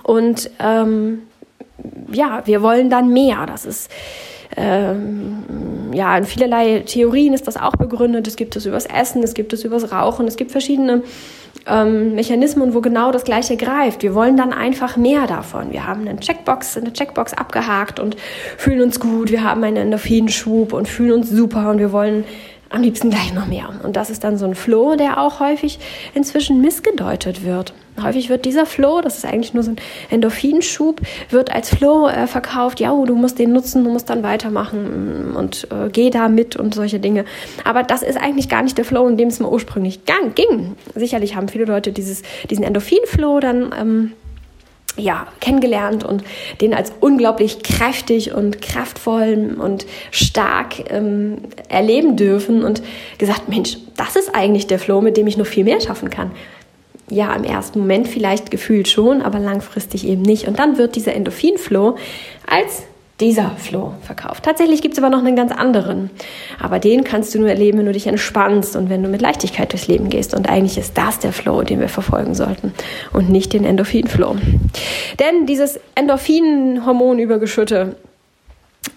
Und 0.04 0.50
ähm, 0.60 1.24
ja, 2.12 2.42
wir 2.46 2.62
wollen 2.62 2.90
dann 2.90 3.12
mehr. 3.12 3.46
Das 3.46 3.66
ist 3.66 3.90
ähm, 4.56 5.44
ja, 5.94 6.18
in 6.18 6.26
vielerlei 6.26 6.80
Theorien 6.86 7.34
ist 7.34 7.48
das 7.48 7.58
auch 7.58 7.76
begründet. 7.76 8.28
Es 8.28 8.36
gibt 8.36 8.56
es 8.56 8.66
übers 8.66 8.86
Essen, 8.86 9.24
es 9.24 9.34
gibt 9.34 9.54
es 9.54 9.64
übers 9.64 9.92
Rauchen, 9.92 10.28
es 10.28 10.36
gibt 10.36 10.52
verschiedene 10.52 11.04
ähm, 11.68 12.16
Mechanismen, 12.16 12.74
wo 12.74 12.82
genau 12.82 13.12
das 13.12 13.24
Gleiche 13.24 13.58
greift. 13.58 14.04
Wir 14.04 14.16
wollen 14.16 14.38
dann 14.38 14.54
einfach 14.54 14.98
mehr 14.98 15.28
davon. 15.28 15.72
Wir 15.72 15.88
haben 15.88 16.08
eine 16.08 16.20
Checkbox, 16.20 16.78
eine 16.78 16.94
Checkbox 16.94 17.34
abgehakt 17.34 18.00
und 18.00 18.18
fühlen 18.58 18.82
uns 18.82 19.00
gut. 19.00 19.32
Wir 19.32 19.44
haben 19.44 19.64
einen 19.64 19.78
Endorphinschub 19.78 20.74
und 20.74 20.88
fühlen 20.88 21.14
uns 21.14 21.30
super 21.30 21.70
und 21.70 21.80
wir 21.80 21.92
wollen 21.92 22.24
am 22.70 22.82
liebsten 22.82 23.10
gleich 23.10 23.34
noch 23.34 23.48
mehr. 23.48 23.70
Und 23.84 23.96
das 23.96 24.10
ist 24.10 24.24
dann 24.24 24.38
so 24.38 24.46
ein 24.46 24.56
Flow, 24.56 24.96
der 24.96 25.20
auch 25.20 25.40
häufig 25.40 25.80
inzwischen 26.14 26.62
missgedeutet 26.62 27.44
wird. 27.44 27.74
Häufig 28.02 28.30
wird 28.30 28.46
dieser 28.46 28.66
Flow, 28.66 29.02
das 29.02 29.18
ist 29.18 29.26
eigentlich 29.26 29.54
nur 29.54 29.64
so 29.64 29.72
ein 29.72 29.78
Endorphinschub, 30.10 31.02
wird 31.30 31.52
als 31.52 31.70
Flow 31.70 32.08
äh, 32.08 32.28
verkauft. 32.28 32.80
Ja, 32.80 32.92
du 32.92 33.16
musst 33.16 33.40
den 33.40 33.52
nutzen, 33.52 33.84
du 33.84 33.90
musst 33.90 34.10
dann 34.10 34.24
weitermachen 34.24 35.36
und 35.36 35.68
äh, 35.72 35.90
geh 35.90 36.10
da 36.10 36.30
mit 36.30 36.56
und 36.56 36.74
solche 36.74 37.00
Dinge. 37.00 37.26
Aber 37.64 37.84
das 37.84 38.02
ist 38.02 38.18
eigentlich 38.18 38.50
gar 38.50 38.62
nicht 38.62 38.78
der 38.78 38.86
Flow, 38.86 39.08
in 39.08 39.18
dem 39.18 39.28
es 39.28 39.40
mir 39.40 39.50
ursprünglich 39.50 40.02
ging. 40.06 40.76
Sicherlich 40.96 41.36
haben 41.36 41.48
viele 41.48 41.66
Leute 41.66 41.92
dieses, 41.92 42.22
diesen 42.50 42.64
Endorphin-Flow 42.64 43.40
dann 43.40 43.74
ähm, 43.78 44.12
ja, 45.00 45.28
kennengelernt 45.40 46.04
und 46.04 46.24
den 46.62 46.74
als 46.74 46.92
unglaublich 47.00 47.64
kräftig 47.64 48.34
und 48.34 48.62
kraftvoll 48.62 49.56
und 49.60 49.86
stark 50.12 50.92
ähm, 50.92 51.40
erleben 51.70 52.16
dürfen 52.16 52.64
und 52.64 52.82
gesagt, 53.18 53.50
Mensch, 53.50 53.78
das 53.96 54.16
ist 54.16 54.34
eigentlich 54.36 54.68
der 54.68 54.80
Flow, 54.80 55.02
mit 55.02 55.18
dem 55.18 55.28
ich 55.28 55.38
noch 55.38 55.46
viel 55.46 55.64
mehr 55.64 55.82
schaffen 55.82 56.10
kann. 56.10 56.32
Ja, 57.10 57.36
im 57.36 57.44
ersten 57.44 57.80
Moment 57.80 58.08
vielleicht 58.08 58.52
gefühlt 58.52 58.88
schon, 58.88 59.22
aber 59.22 59.40
langfristig 59.40 60.08
eben 60.08 60.22
nicht. 60.22 60.48
Und 60.48 60.60
dann 60.60 60.78
wird 60.78 60.96
dieser 60.96 61.16
Endorphin-Flow 61.16 61.98
als 62.48 62.84
dieser 63.20 63.52
Flow 63.58 63.96
verkauft. 64.02 64.46
Tatsächlich 64.46 64.82
gibt 64.82 64.94
es 64.94 65.04
aber 65.04 65.10
noch 65.10 65.20
einen 65.20 65.36
ganz 65.36 65.52
anderen. 65.52 66.10
Aber 66.60 66.80
den 66.80 67.04
kannst 67.04 67.36
du 67.36 67.40
nur 67.40 67.50
erleben, 67.50 67.80
wenn 67.80 67.86
du 67.86 67.92
dich 67.92 68.08
entspannst 68.08 68.78
und 68.78 68.90
wenn 68.90 69.04
du 69.04 69.10
mit 69.10 69.22
Leichtigkeit 69.22 69.74
durchs 69.74 69.88
Leben 69.88 70.10
gehst. 70.10 70.34
Und 70.34 70.50
eigentlich 70.50 70.78
ist 70.78 70.98
das 70.98 71.20
der 71.20 71.34
Flow, 71.34 71.64
den 71.64 71.82
wir 71.82 71.90
verfolgen 71.90 72.34
sollten 72.34 72.74
und 73.12 73.30
nicht 73.30 73.52
den 73.54 73.66
Endorphin-Flow. 73.66 74.38
Denn 75.20 75.46
dieses 75.46 75.80
Endorphin-Hormonübergeschütte 75.96 77.98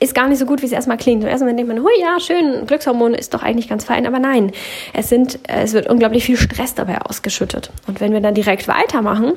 ist 0.02 0.14
gar 0.14 0.28
nicht 0.28 0.38
so 0.38 0.46
gut, 0.46 0.62
wie 0.62 0.66
es 0.66 0.72
erstmal 0.72 0.96
klingt. 0.96 1.22
Im 1.22 1.28
ersten 1.28 1.46
denkt 1.46 1.68
man, 1.68 1.82
hui, 1.82 1.92
ja, 2.00 2.18
schön, 2.18 2.66
Glückshormone 2.66 3.16
ist 3.16 3.34
doch 3.34 3.42
eigentlich 3.42 3.68
ganz 3.68 3.84
fein, 3.84 4.06
aber 4.06 4.18
nein, 4.18 4.50
es 4.92 5.08
sind, 5.08 5.38
es 5.48 5.72
wird 5.72 5.88
unglaublich 5.88 6.24
viel 6.24 6.36
Stress 6.36 6.74
dabei 6.74 7.00
ausgeschüttet. 7.00 7.70
Und 7.86 8.00
wenn 8.00 8.12
wir 8.12 8.20
dann 8.20 8.34
direkt 8.34 8.68
weitermachen, 8.68 9.32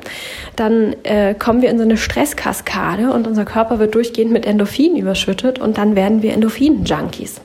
dann 0.55 0.95
äh, 1.03 1.35
kommen 1.35 1.61
wir 1.61 1.69
in 1.69 1.77
so 1.77 1.83
eine 1.83 1.97
Stresskaskade 1.97 3.11
und 3.11 3.27
unser 3.27 3.45
Körper 3.45 3.79
wird 3.79 3.95
durchgehend 3.95 4.31
mit 4.31 4.45
Endorphin 4.45 4.97
überschüttet 4.97 5.59
und 5.59 5.77
dann 5.77 5.95
werden 5.95 6.21
wir 6.21 6.33
Endorphin-Junkies. 6.33 7.41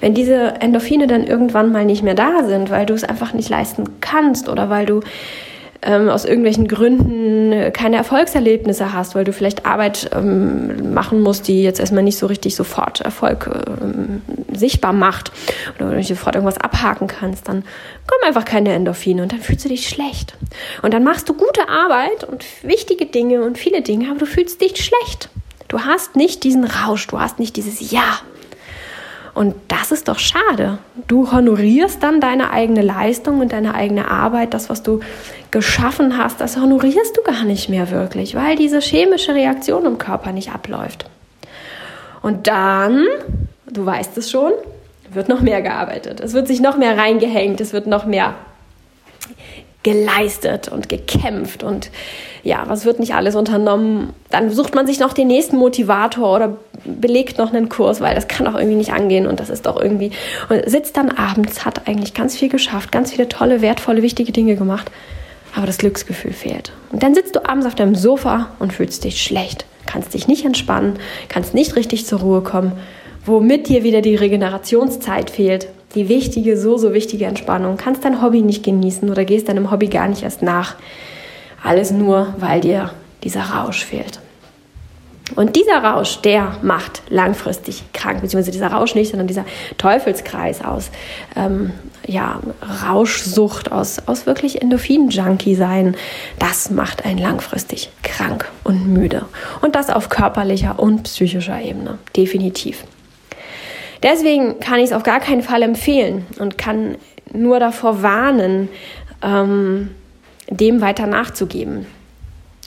Wenn 0.00 0.14
diese 0.14 0.60
Endorphine 0.60 1.06
dann 1.06 1.26
irgendwann 1.26 1.72
mal 1.72 1.84
nicht 1.84 2.02
mehr 2.02 2.14
da 2.14 2.44
sind, 2.44 2.70
weil 2.70 2.86
du 2.86 2.94
es 2.94 3.04
einfach 3.04 3.32
nicht 3.34 3.48
leisten 3.48 4.00
kannst 4.00 4.48
oder 4.48 4.70
weil 4.70 4.86
du 4.86 5.00
ähm, 5.84 6.08
aus 6.08 6.24
irgendwelchen 6.24 6.66
Gründen 6.66 7.72
keine 7.72 7.96
Erfolgserlebnisse 7.96 8.92
hast, 8.92 9.14
weil 9.14 9.24
du 9.24 9.32
vielleicht 9.32 9.66
Arbeit 9.66 10.10
ähm, 10.14 10.92
machen 10.94 11.20
musst, 11.20 11.48
die 11.48 11.62
jetzt 11.62 11.80
erstmal 11.80 12.02
nicht 12.02 12.18
so 12.18 12.26
richtig 12.26 12.56
sofort 12.56 13.00
Erfolg 13.00 13.50
ähm, 13.80 14.22
sichtbar 14.52 14.92
macht 14.92 15.32
oder 15.76 15.90
du 15.90 15.96
nicht 15.96 16.08
sofort 16.08 16.34
irgendwas 16.34 16.58
abhaken 16.58 17.06
kannst, 17.06 17.48
dann 17.48 17.62
kommen 18.06 18.24
einfach 18.26 18.44
keine 18.44 18.72
Endorphine 18.72 19.22
und 19.22 19.32
dann 19.32 19.40
fühlst 19.40 19.64
du 19.64 19.68
dich 19.68 19.88
schlecht. 19.88 20.34
Und 20.82 20.94
dann 20.94 21.04
machst 21.04 21.28
du 21.28 21.34
gute 21.34 21.68
Arbeit 21.68 22.24
und 22.24 22.44
wichtige 22.62 23.06
Dinge 23.06 23.42
und 23.42 23.58
viele 23.58 23.82
Dinge, 23.82 24.10
aber 24.10 24.20
du 24.20 24.26
fühlst 24.26 24.60
dich 24.60 24.84
schlecht. 24.84 25.28
Du 25.68 25.80
hast 25.80 26.16
nicht 26.16 26.44
diesen 26.44 26.64
Rausch, 26.64 27.06
du 27.06 27.18
hast 27.18 27.38
nicht 27.38 27.56
dieses 27.56 27.90
Ja, 27.90 28.20
und 29.34 29.54
das 29.66 29.90
ist 29.90 30.06
doch 30.06 30.18
schade. 30.18 30.78
Du 31.08 31.32
honorierst 31.32 32.02
dann 32.02 32.20
deine 32.20 32.50
eigene 32.50 32.82
Leistung 32.82 33.40
und 33.40 33.52
deine 33.52 33.74
eigene 33.74 34.08
Arbeit, 34.08 34.54
das, 34.54 34.70
was 34.70 34.82
du 34.82 35.00
geschaffen 35.50 36.16
hast, 36.16 36.40
das 36.40 36.56
honorierst 36.56 37.16
du 37.16 37.22
gar 37.22 37.44
nicht 37.44 37.68
mehr 37.68 37.90
wirklich, 37.90 38.36
weil 38.36 38.54
diese 38.56 38.80
chemische 38.80 39.34
Reaktion 39.34 39.86
im 39.86 39.98
Körper 39.98 40.30
nicht 40.30 40.52
abläuft. 40.52 41.06
Und 42.22 42.46
dann, 42.46 43.06
du 43.70 43.84
weißt 43.84 44.16
es 44.18 44.30
schon, 44.30 44.52
wird 45.10 45.28
noch 45.28 45.40
mehr 45.40 45.62
gearbeitet. 45.62 46.20
Es 46.20 46.32
wird 46.32 46.46
sich 46.46 46.60
noch 46.60 46.76
mehr 46.76 46.96
reingehängt, 46.96 47.60
es 47.60 47.72
wird 47.72 47.86
noch 47.88 48.06
mehr 48.06 48.34
geleistet 49.82 50.68
und 50.68 50.88
gekämpft 50.88 51.62
und 51.62 51.90
ja, 52.42 52.64
was 52.66 52.84
wird 52.84 53.00
nicht 53.00 53.14
alles 53.14 53.36
unternommen? 53.36 54.12
Dann 54.30 54.50
sucht 54.50 54.74
man 54.74 54.86
sich 54.86 54.98
noch 54.98 55.12
den 55.12 55.28
nächsten 55.28 55.56
Motivator 55.56 56.34
oder 56.34 56.56
belegt 56.84 57.38
noch 57.38 57.52
einen 57.52 57.68
Kurs, 57.68 58.00
weil 58.00 58.14
das 58.14 58.28
kann 58.28 58.46
auch 58.46 58.54
irgendwie 58.54 58.76
nicht 58.76 58.92
angehen 58.92 59.26
und 59.26 59.40
das 59.40 59.50
ist 59.50 59.66
doch 59.66 59.80
irgendwie 59.80 60.10
und 60.48 60.68
sitzt 60.68 60.96
dann 60.96 61.10
abends, 61.10 61.64
hat 61.64 61.88
eigentlich 61.88 62.14
ganz 62.14 62.36
viel 62.36 62.48
geschafft, 62.48 62.92
ganz 62.92 63.12
viele 63.12 63.28
tolle, 63.28 63.60
wertvolle, 63.62 64.02
wichtige 64.02 64.32
Dinge 64.32 64.56
gemacht, 64.56 64.90
aber 65.54 65.66
das 65.66 65.78
Glücksgefühl 65.78 66.32
fehlt. 66.32 66.72
Und 66.90 67.02
dann 67.02 67.14
sitzt 67.14 67.36
du 67.36 67.48
abends 67.48 67.66
auf 67.66 67.74
deinem 67.74 67.94
Sofa 67.94 68.50
und 68.58 68.72
fühlst 68.72 69.04
dich 69.04 69.22
schlecht, 69.22 69.64
kannst 69.86 70.14
dich 70.14 70.28
nicht 70.28 70.44
entspannen, 70.44 70.98
kannst 71.28 71.54
nicht 71.54 71.76
richtig 71.76 72.06
zur 72.06 72.20
Ruhe 72.20 72.42
kommen, 72.42 72.72
womit 73.24 73.68
dir 73.68 73.82
wieder 73.82 74.02
die 74.02 74.16
Regenerationszeit 74.16 75.30
fehlt 75.30 75.68
die 75.94 76.08
wichtige, 76.08 76.56
so, 76.56 76.76
so 76.76 76.92
wichtige 76.92 77.26
Entspannung, 77.26 77.76
kannst 77.76 78.04
dein 78.04 78.20
Hobby 78.20 78.42
nicht 78.42 78.64
genießen 78.64 79.08
oder 79.10 79.24
gehst 79.24 79.48
deinem 79.48 79.70
Hobby 79.70 79.88
gar 79.88 80.08
nicht 80.08 80.22
erst 80.22 80.42
nach. 80.42 80.76
Alles 81.62 81.90
nur, 81.90 82.34
weil 82.38 82.60
dir 82.60 82.90
dieser 83.22 83.42
Rausch 83.42 83.84
fehlt. 83.84 84.20
Und 85.36 85.56
dieser 85.56 85.82
Rausch, 85.82 86.20
der 86.20 86.58
macht 86.62 87.02
langfristig 87.08 87.82
krank, 87.94 88.20
beziehungsweise 88.20 88.50
dieser 88.50 88.68
Rausch 88.68 88.94
nicht, 88.94 89.10
sondern 89.10 89.26
dieser 89.26 89.46
Teufelskreis 89.78 90.62
aus 90.62 90.90
ähm, 91.34 91.72
ja, 92.06 92.40
Rauschsucht, 92.86 93.72
aus, 93.72 94.02
aus 94.06 94.26
wirklich 94.26 94.60
Endorphin-Junkie 94.60 95.54
sein, 95.54 95.96
das 96.38 96.70
macht 96.70 97.06
einen 97.06 97.18
langfristig 97.18 97.90
krank 98.02 98.50
und 98.64 98.86
müde. 98.92 99.24
Und 99.62 99.74
das 99.74 99.88
auf 99.88 100.10
körperlicher 100.10 100.78
und 100.78 101.04
psychischer 101.04 101.60
Ebene, 101.60 101.98
definitiv. 102.14 102.84
Deswegen 104.02 104.60
kann 104.60 104.78
ich 104.78 104.86
es 104.86 104.92
auf 104.92 105.02
gar 105.02 105.20
keinen 105.20 105.42
Fall 105.42 105.62
empfehlen 105.62 106.26
und 106.38 106.58
kann 106.58 106.96
nur 107.32 107.58
davor 107.58 108.02
warnen, 108.02 108.68
ähm, 109.22 109.90
dem 110.50 110.82
weiter 110.82 111.06
nachzugeben. 111.06 111.86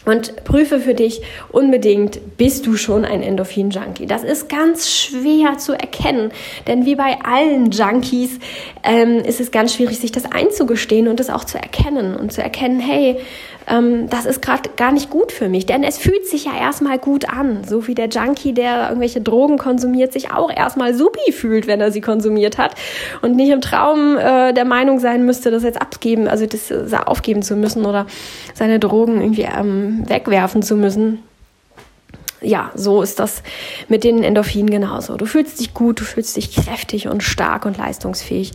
Und 0.07 0.45
prüfe 0.45 0.79
für 0.79 0.93
dich 0.93 1.21
unbedingt, 1.51 2.37
bist 2.37 2.65
du 2.65 2.77
schon 2.77 3.03
ein 3.03 3.21
Endorphin-Junkie? 3.21 4.05
Das 4.05 4.23
ist 4.23 4.47
ganz 4.47 4.89
schwer 4.89 5.57
zu 5.57 5.73
erkennen, 5.73 6.31
denn 6.65 6.85
wie 6.85 6.95
bei 6.95 7.17
allen 7.25 7.71
Junkies 7.71 8.39
ähm, 8.85 9.17
ist 9.19 9.41
es 9.41 9.51
ganz 9.51 9.73
schwierig, 9.73 9.99
sich 9.99 10.13
das 10.13 10.23
einzugestehen 10.23 11.09
und 11.09 11.19
es 11.19 11.29
auch 11.29 11.43
zu 11.43 11.57
erkennen 11.57 12.15
und 12.15 12.31
zu 12.31 12.41
erkennen, 12.41 12.79
hey, 12.79 13.17
ähm, 13.67 14.09
das 14.09 14.25
ist 14.25 14.41
gerade 14.41 14.69
gar 14.75 14.91
nicht 14.91 15.09
gut 15.09 15.31
für 15.31 15.49
mich. 15.49 15.65
Denn 15.65 15.83
es 15.83 15.97
fühlt 15.97 16.27
sich 16.27 16.45
ja 16.45 16.57
erstmal 16.57 16.97
gut 16.97 17.29
an. 17.29 17.63
So 17.67 17.87
wie 17.87 17.95
der 17.95 18.07
Junkie, 18.07 18.53
der 18.53 18.87
irgendwelche 18.89 19.21
Drogen 19.21 19.57
konsumiert, 19.57 20.13
sich 20.13 20.31
auch 20.31 20.49
erstmal 20.49 20.93
supi 20.93 21.31
fühlt, 21.31 21.67
wenn 21.67 21.81
er 21.81 21.91
sie 21.91 22.01
konsumiert 22.01 22.57
hat. 22.57 22.75
Und 23.21 23.35
nicht 23.35 23.49
im 23.49 23.61
Traum 23.61 24.17
äh, 24.17 24.53
der 24.53 24.65
Meinung 24.65 24.99
sein 24.99 25.25
müsste, 25.25 25.51
das 25.51 25.63
jetzt 25.63 25.81
abgeben, 25.81 26.27
also 26.27 26.45
das 26.45 26.71
äh, 26.71 26.87
aufgeben 27.05 27.41
zu 27.41 27.55
müssen 27.55 27.85
oder 27.85 28.07
seine 28.53 28.79
Drogen 28.79 29.21
irgendwie 29.21 29.47
ähm, 29.57 30.03
wegwerfen 30.07 30.61
zu 30.61 30.75
müssen 30.75 31.23
ja, 32.39 32.71
so 32.75 33.01
ist 33.01 33.19
das 33.19 33.41
mit 33.87 34.03
den 34.03 34.23
Endorphinen 34.23 34.69
genauso. 34.69 35.17
Du 35.17 35.25
fühlst 35.25 35.59
dich 35.59 35.73
gut, 35.73 35.99
du 35.99 36.03
fühlst 36.03 36.35
dich 36.37 36.53
kräftig 36.53 37.07
und 37.07 37.23
stark 37.23 37.65
und 37.65 37.77
leistungsfähig, 37.77 38.51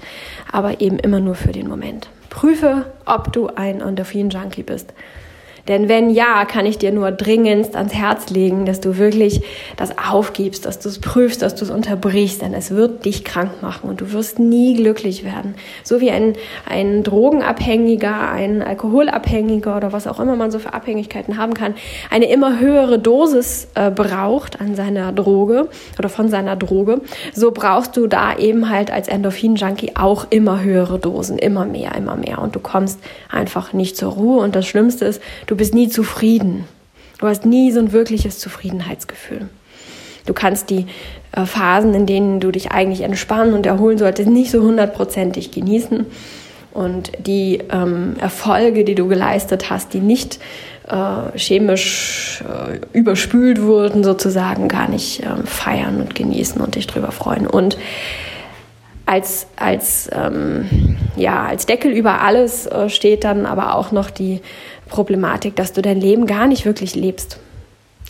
aber 0.50 0.80
eben 0.80 0.98
immer 0.98 1.20
nur 1.20 1.34
für 1.34 1.50
den 1.50 1.68
Moment. 1.68 2.08
Prüfe, 2.32 2.86
ob 3.04 3.30
du 3.34 3.48
ein 3.48 3.82
Endorphin-Junkie 3.82 4.62
bist. 4.62 4.94
Denn 5.68 5.88
wenn 5.88 6.10
ja, 6.10 6.44
kann 6.44 6.66
ich 6.66 6.78
dir 6.78 6.90
nur 6.90 7.12
dringendst 7.12 7.76
ans 7.76 7.94
Herz 7.94 8.30
legen, 8.30 8.66
dass 8.66 8.80
du 8.80 8.98
wirklich 8.98 9.42
das 9.76 9.96
aufgibst, 9.96 10.66
dass 10.66 10.80
du 10.80 10.88
es 10.88 10.98
prüfst, 10.98 11.40
dass 11.40 11.54
du 11.54 11.64
es 11.64 11.70
unterbrichst, 11.70 12.42
denn 12.42 12.52
es 12.52 12.72
wird 12.72 13.04
dich 13.04 13.24
krank 13.24 13.62
machen 13.62 13.88
und 13.88 14.00
du 14.00 14.12
wirst 14.12 14.40
nie 14.40 14.74
glücklich 14.74 15.24
werden. 15.24 15.54
So 15.84 16.00
wie 16.00 16.10
ein, 16.10 16.34
ein 16.68 17.04
Drogenabhängiger, 17.04 18.30
ein 18.30 18.60
Alkoholabhängiger 18.62 19.76
oder 19.76 19.92
was 19.92 20.08
auch 20.08 20.18
immer 20.18 20.34
man 20.34 20.50
so 20.50 20.58
für 20.58 20.74
Abhängigkeiten 20.74 21.38
haben 21.38 21.54
kann, 21.54 21.74
eine 22.10 22.28
immer 22.28 22.58
höhere 22.58 22.98
Dosis 22.98 23.68
äh, 23.74 23.90
braucht 23.90 24.60
an 24.60 24.74
seiner 24.74 25.12
Droge 25.12 25.68
oder 25.96 26.08
von 26.08 26.28
seiner 26.28 26.56
Droge, 26.56 27.02
so 27.34 27.52
brauchst 27.52 27.96
du 27.96 28.08
da 28.08 28.36
eben 28.36 28.68
halt 28.68 28.90
als 28.90 29.06
Endorphin-Junkie 29.06 29.92
auch 29.94 30.26
immer 30.30 30.62
höhere 30.62 30.98
Dosen, 30.98 31.38
immer 31.38 31.64
mehr, 31.64 31.94
immer 31.94 32.16
mehr. 32.16 32.40
Und 32.40 32.56
du 32.56 32.60
kommst 32.60 32.98
einfach 33.30 33.72
nicht 33.72 33.96
zur 33.96 34.12
Ruhe. 34.12 34.42
Und 34.42 34.56
das 34.56 34.66
Schlimmste 34.66 35.04
ist, 35.04 35.22
Du 35.51 35.51
bist 35.56 35.74
nie 35.74 35.88
zufrieden. 35.88 36.64
Du 37.18 37.26
hast 37.26 37.46
nie 37.46 37.70
so 37.70 37.80
ein 37.80 37.92
wirkliches 37.92 38.38
Zufriedenheitsgefühl. 38.38 39.48
Du 40.26 40.34
kannst 40.34 40.70
die 40.70 40.86
äh, 41.32 41.46
Phasen, 41.46 41.94
in 41.94 42.06
denen 42.06 42.40
du 42.40 42.50
dich 42.50 42.72
eigentlich 42.72 43.02
entspannen 43.02 43.54
und 43.54 43.66
erholen 43.66 43.98
solltest, 43.98 44.28
nicht 44.28 44.50
so 44.50 44.62
hundertprozentig 44.62 45.50
genießen. 45.50 46.06
Und 46.72 47.12
die 47.18 47.60
ähm, 47.70 48.16
Erfolge, 48.18 48.84
die 48.84 48.94
du 48.94 49.06
geleistet 49.06 49.68
hast, 49.68 49.92
die 49.92 50.00
nicht 50.00 50.38
äh, 50.88 51.36
chemisch 51.38 52.42
äh, 52.42 52.80
überspült 52.96 53.62
wurden, 53.62 54.02
sozusagen 54.02 54.68
gar 54.68 54.88
nicht 54.88 55.22
äh, 55.22 55.44
feiern 55.44 56.00
und 56.00 56.14
genießen 56.14 56.60
und 56.60 56.76
dich 56.76 56.86
drüber 56.86 57.12
freuen. 57.12 57.46
Und 57.46 57.76
als, 59.04 59.46
als, 59.56 60.08
ähm, 60.12 60.96
ja, 61.16 61.44
als 61.44 61.66
Deckel 61.66 61.92
über 61.92 62.20
alles 62.22 62.66
äh, 62.66 62.88
steht 62.88 63.24
dann 63.24 63.44
aber 63.44 63.74
auch 63.74 63.92
noch 63.92 64.10
die 64.10 64.40
Problematik, 64.92 65.56
dass 65.56 65.72
du 65.72 65.82
dein 65.82 66.00
Leben 66.00 66.26
gar 66.26 66.46
nicht 66.46 66.64
wirklich 66.64 66.94
lebst. 66.94 67.38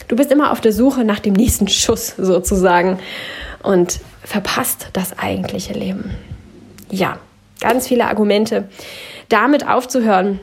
Du 0.08 0.16
bist 0.16 0.30
immer 0.32 0.50
auf 0.52 0.60
der 0.60 0.72
Suche 0.72 1.04
nach 1.04 1.20
dem 1.20 1.32
nächsten 1.32 1.68
Schuss 1.68 2.08
sozusagen 2.18 2.98
und 3.62 4.00
verpasst 4.24 4.88
das 4.92 5.18
eigentliche 5.18 5.72
Leben. 5.72 6.10
Ja, 6.90 7.18
ganz 7.60 7.86
viele 7.86 8.06
Argumente, 8.06 8.68
damit 9.28 9.66
aufzuhören, 9.66 10.40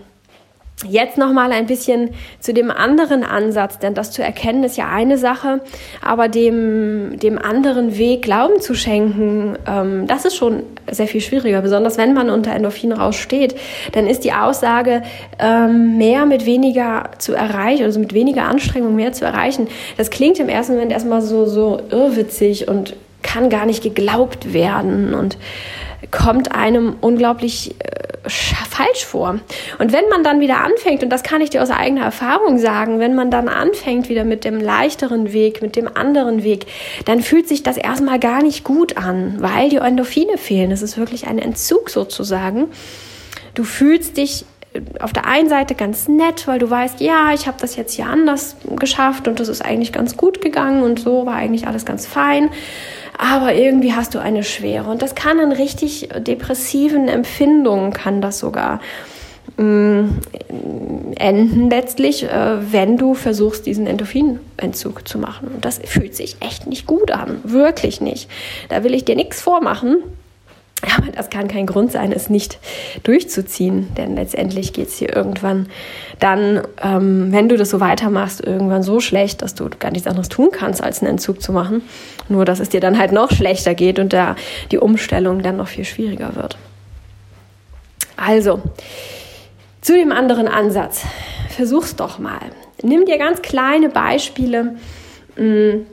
Jetzt 0.88 1.18
noch 1.18 1.34
mal 1.34 1.52
ein 1.52 1.66
bisschen 1.66 2.12
zu 2.40 2.54
dem 2.54 2.72
anderen 2.72 3.26
Ansatz, 3.26 3.80
denn 3.80 3.96
das 3.96 4.12
zu 4.12 4.24
erkennen 4.24 4.64
ist 4.64 4.78
ja 4.78 4.88
eine 4.88 5.18
Sache, 5.18 5.60
aber 6.02 6.30
dem, 6.30 7.20
dem 7.20 7.38
anderen 7.38 7.98
Weg 7.98 8.22
Glauben 8.22 8.62
zu 8.62 8.76
schenken, 8.76 9.58
ähm, 9.68 10.08
das 10.08 10.24
ist 10.24 10.38
schon 10.38 10.64
sehr 10.90 11.08
viel 11.08 11.20
schwieriger, 11.20 11.62
besonders 11.62 11.98
wenn 11.98 12.14
man 12.14 12.30
unter 12.30 12.54
Endorphinrausch 12.54 13.20
steht. 13.20 13.56
Dann 13.92 14.08
ist 14.08 14.24
die 14.24 14.32
Aussage, 14.32 15.04
ähm, 15.38 15.98
mehr 15.98 16.26
mit 16.26 16.46
weniger 16.46 17.10
zu 17.18 17.34
erreichen, 17.34 17.84
also 17.84 18.00
mit 18.00 18.14
weniger 18.14 18.44
Anstrengung 18.44 18.96
mehr 18.96 19.12
zu 19.12 19.26
erreichen. 19.26 19.68
Das 19.98 20.10
klingt 20.12 20.40
im 20.40 20.48
ersten 20.48 20.76
Moment 20.76 20.94
erstmal 20.94 21.22
so, 21.22 21.46
so 21.46 21.82
irrwitzig 21.92 22.70
und 22.70 22.96
kann 23.22 23.50
gar 23.50 23.66
nicht 23.66 23.84
geglaubt 23.84 24.54
werden 24.54 25.14
und 25.14 25.38
kommt 26.12 26.54
einem 26.54 26.96
unglaublich 27.02 27.76
äh, 27.80 28.00
falsch 28.30 29.06
vor. 29.06 29.40
Und 29.80 29.92
wenn 29.92 30.08
man 30.10 30.24
dann 30.24 30.40
wieder 30.40 30.64
anfängt, 30.64 31.04
und 31.04 31.10
das 31.10 31.24
kann 31.24 31.42
ich 31.42 31.50
dir 31.50 31.62
aus 31.62 31.70
eigener 31.70 32.04
Erfahrung 32.04 32.58
sagen, 32.58 33.00
wenn 33.00 33.16
man 33.16 33.32
dann 33.32 33.48
anfängt 33.48 34.10
wieder 34.10 34.24
mit 34.24 34.46
dem 34.46 34.60
leichteren 34.60 35.34
Weg, 35.34 35.62
mit 35.62 35.76
dem 35.76 35.90
anderen 35.94 36.44
Weg, 36.44 36.66
dann 37.06 37.22
fühlt 37.22 37.48
sich 37.48 37.64
das 37.64 37.78
erstmal 37.78 38.20
gar 38.20 38.42
nicht 38.42 38.64
gut 38.64 38.98
an, 38.98 39.38
weil 39.40 39.70
die 39.70 39.78
Endorphine 39.78 40.38
fehlen. 40.38 40.72
Es 40.72 40.82
ist 40.82 40.98
wirklich 40.98 41.28
ein 41.28 41.40
Entzug 41.40 41.90
sozusagen. 41.90 42.68
Du 43.54 43.64
fühlst 43.64 44.18
dich 44.18 44.46
äh, 44.74 44.82
auf 45.00 45.14
der 45.14 45.26
einen 45.26 45.50
Seite 45.50 45.76
ganz 45.76 46.08
nett, 46.08 46.48
weil 46.48 46.60
du 46.60 46.70
weißt, 46.70 47.02
ja, 47.02 47.34
ich 47.34 47.48
habe 47.48 47.58
das 47.60 47.76
jetzt 47.76 47.94
hier 47.94 48.06
anders 48.06 48.56
geschafft 48.78 49.28
und 49.28 49.40
das 49.40 49.48
ist 49.48 49.64
eigentlich 49.64 49.92
ganz 49.92 50.16
gut 50.16 50.42
gegangen 50.42 50.84
und 50.84 51.00
so 51.00 51.26
war 51.26 51.36
eigentlich 51.36 51.68
alles 51.68 51.86
ganz 51.86 52.06
fein 52.06 52.50
aber 53.20 53.54
irgendwie 53.54 53.94
hast 53.94 54.16
du 54.16 54.20
eine 54.20 54.46
Schwere. 54.46 54.90
Und 54.90 55.02
das 55.02 55.14
kann 55.14 55.40
in 55.40 55.52
richtig 55.52 56.08
depressiven 56.20 57.10
Empfindungen, 57.10 57.92
kann 57.92 58.22
das 58.22 58.40
sogar 58.40 58.80
mm, 59.58 60.06
enden 61.18 61.70
letztlich, 61.70 62.24
äh, 62.24 62.72
wenn 62.72 62.96
du 62.96 63.16
versuchst, 63.16 63.66
diesen 63.66 63.88
Endorphinentzug 63.88 65.06
zu 65.06 65.18
machen. 65.18 65.50
Und 65.50 65.66
das 65.66 65.82
fühlt 65.84 66.16
sich 66.16 66.38
echt 66.40 66.66
nicht 66.66 66.88
gut 66.88 67.12
an, 67.12 67.42
wirklich 67.44 68.00
nicht. 68.00 68.30
Da 68.70 68.86
will 68.86 68.94
ich 68.94 69.04
dir 69.04 69.18
nichts 69.18 69.42
vormachen. 69.42 69.98
Aber 70.82 71.12
das 71.12 71.30
kann 71.30 71.48
kein 71.50 71.66
Grund 71.66 71.92
sein, 71.92 72.12
es 72.14 72.30
nicht 72.30 72.58
durchzuziehen, 73.04 73.94
denn 73.96 74.16
letztendlich 74.16 74.72
geht 74.72 74.88
es 74.88 74.98
hier 74.98 75.14
irgendwann 75.14 75.68
dann, 76.20 76.62
ähm, 76.82 77.32
wenn 77.32 77.50
du 77.50 77.58
das 77.58 77.70
so 77.70 77.80
weitermachst, 77.80 78.42
irgendwann 78.42 78.84
so 78.84 79.00
schlecht, 79.02 79.42
dass 79.42 79.56
du 79.56 79.70
gar 79.78 79.92
nichts 79.92 80.08
anderes 80.08 80.30
tun 80.30 80.50
kannst, 80.52 80.82
als 80.82 81.02
einen 81.02 81.12
Entzug 81.12 81.42
zu 81.42 81.52
machen. 81.52 81.82
Nur, 82.30 82.46
dass 82.46 82.60
es 82.60 82.70
dir 82.70 82.80
dann 82.80 82.98
halt 82.98 83.12
noch 83.12 83.32
schlechter 83.32 83.76
geht 83.76 84.00
und 84.00 84.14
da 84.14 84.36
die 84.72 84.78
Umstellung 84.78 85.42
dann 85.42 85.58
noch 85.58 85.68
viel 85.68 85.86
schwieriger 85.86 86.36
wird. 86.36 86.58
Also, 88.16 88.62
zu 89.82 89.94
dem 89.94 90.12
anderen 90.12 90.48
Ansatz. 90.48 91.04
Versuch's 91.50 91.96
doch 91.96 92.20
mal. 92.20 92.40
Nimm 92.84 93.06
dir 93.06 93.18
ganz 93.18 93.42
kleine 93.42 93.90
Beispiele, 93.90 94.76
mm, 95.36 95.86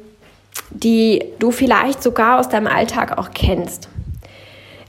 die 0.71 1.25
du 1.41 1.51
vielleicht 1.51 2.03
sogar 2.03 2.39
aus 2.39 2.49
deinem 2.49 2.69
Alltag 2.69 3.19
auch 3.19 3.31
kennst 3.33 3.89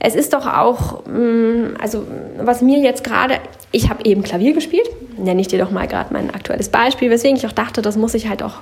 es 0.00 0.14
ist 0.14 0.32
doch 0.32 0.46
auch, 0.46 1.04
mm, 1.06 1.76
also 1.80 2.06
was 2.38 2.62
mir 2.62 2.78
jetzt 2.78 3.02
gerade, 3.02 3.38
ich 3.72 3.90
habe 3.90 4.04
eben 4.04 4.22
Klavier 4.22 4.52
gespielt, 4.52 4.88
nenne 5.16 5.40
ich 5.40 5.48
dir 5.48 5.58
doch 5.58 5.70
mal 5.70 5.88
gerade 5.88 6.12
mein 6.12 6.32
aktuelles 6.32 6.68
Beispiel, 6.68 7.10
weswegen 7.10 7.36
ich 7.36 7.46
auch 7.46 7.52
dachte, 7.52 7.82
das 7.82 7.96
muss 7.96 8.14
ich 8.14 8.28
halt 8.28 8.42
auch 8.42 8.54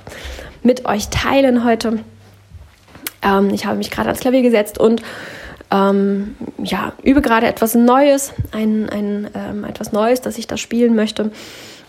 mit 0.62 0.87
euch 0.87 1.09
teilen 1.09 1.64
heute. 1.64 2.00
Ähm, 3.23 3.50
ich 3.52 3.66
habe 3.66 3.76
mich 3.76 3.90
gerade 3.90 4.09
ans 4.09 4.21
Klavier 4.21 4.43
gesetzt 4.43 4.78
und 4.78 5.02
ähm, 5.71 6.37
ja, 6.62 6.93
übe 7.02 7.21
gerade 7.21 7.47
etwas 7.47 7.75
Neues, 7.75 8.33
ein, 8.52 8.88
ein, 8.88 9.28
ähm, 9.35 9.64
etwas 9.64 9.93
Neues, 9.93 10.21
das 10.21 10.38
ich 10.38 10.47
da 10.47 10.57
spielen 10.57 10.95
möchte. 10.95 11.25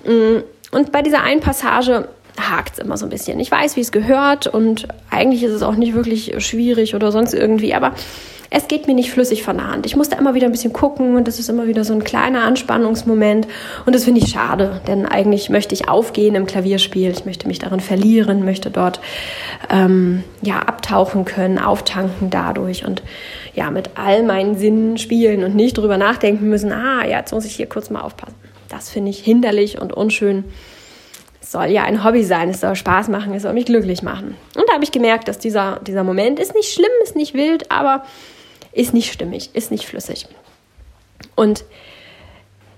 Mm, 0.05 0.41
und 0.71 0.91
bei 0.91 1.01
dieser 1.01 1.23
einen 1.23 1.39
Passage 1.39 2.09
hakt 2.39 2.73
es 2.73 2.79
immer 2.79 2.97
so 2.97 3.05
ein 3.05 3.09
bisschen. 3.09 3.39
Ich 3.39 3.49
weiß, 3.49 3.77
wie 3.77 3.81
es 3.81 3.91
gehört 3.91 4.47
und 4.47 4.87
eigentlich 5.09 5.43
ist 5.43 5.53
es 5.53 5.63
auch 5.63 5.75
nicht 5.75 5.93
wirklich 5.93 6.35
schwierig 6.39 6.95
oder 6.95 7.11
sonst 7.11 7.33
irgendwie, 7.33 7.73
aber 7.73 7.93
es 8.49 8.67
geht 8.67 8.87
mir 8.87 8.93
nicht 8.93 9.11
flüssig 9.11 9.43
von 9.43 9.57
der 9.57 9.67
Hand. 9.67 9.85
Ich 9.85 9.95
muss 9.95 10.09
da 10.09 10.17
immer 10.17 10.33
wieder 10.33 10.45
ein 10.45 10.51
bisschen 10.51 10.73
gucken 10.73 11.15
und 11.15 11.27
das 11.27 11.39
ist 11.39 11.49
immer 11.49 11.67
wieder 11.67 11.83
so 11.83 11.93
ein 11.93 12.03
kleiner 12.03 12.43
Anspannungsmoment 12.43 13.47
und 13.85 13.93
das 13.93 14.05
finde 14.05 14.21
ich 14.21 14.31
schade, 14.31 14.81
denn 14.87 15.05
eigentlich 15.05 15.49
möchte 15.49 15.73
ich 15.75 15.89
aufgehen 15.89 16.35
im 16.35 16.45
Klavierspiel, 16.45 17.11
ich 17.11 17.25
möchte 17.25 17.47
mich 17.47 17.59
darin 17.59 17.79
verlieren, 17.79 18.45
möchte 18.45 18.71
dort 18.71 18.99
ähm, 19.69 20.23
ja 20.41 20.59
abtauchen 20.59 21.25
können, 21.25 21.59
auftanken 21.59 22.29
dadurch 22.29 22.85
und 22.85 23.03
ja 23.53 23.71
mit 23.71 23.91
all 23.95 24.23
meinen 24.23 24.57
Sinnen 24.57 24.97
spielen 24.97 25.43
und 25.43 25.55
nicht 25.55 25.77
drüber 25.77 25.97
nachdenken 25.97 26.47
müssen. 26.47 26.71
Ah, 26.71 27.05
ja, 27.05 27.19
jetzt 27.19 27.33
muss 27.33 27.45
ich 27.45 27.55
hier 27.55 27.67
kurz 27.67 27.89
mal 27.89 28.01
aufpassen. 28.01 28.35
Das 28.69 28.89
finde 28.89 29.09
ich 29.09 29.19
hinderlich 29.19 29.79
und 29.81 29.93
unschön 29.93 30.45
es 31.47 31.53
soll 31.53 31.67
ja 31.67 31.83
ein 31.83 32.03
Hobby 32.03 32.25
sein, 32.25 32.49
es 32.49 32.59
soll 32.59 32.75
Spaß 32.75 33.07
machen, 33.07 33.33
es 33.33 33.43
soll 33.43 33.53
mich 33.53 33.65
glücklich 33.65 34.03
machen. 34.03 34.35
Und 34.55 34.65
da 34.67 34.73
habe 34.73 34.83
ich 34.83 34.91
gemerkt, 34.91 35.29
dass 35.29 35.39
dieser, 35.39 35.79
dieser 35.79 36.03
Moment 36.03 36.39
ist 36.39 36.53
nicht 36.53 36.73
schlimm, 36.73 36.91
ist 37.03 37.15
nicht 37.15 37.33
wild, 37.33 37.71
aber 37.71 38.03
ist 38.77 38.93
nicht 38.93 39.11
stimmig, 39.11 39.49
ist 39.53 39.71
nicht 39.71 39.85
flüssig. 39.85 40.27
Und 41.35 41.65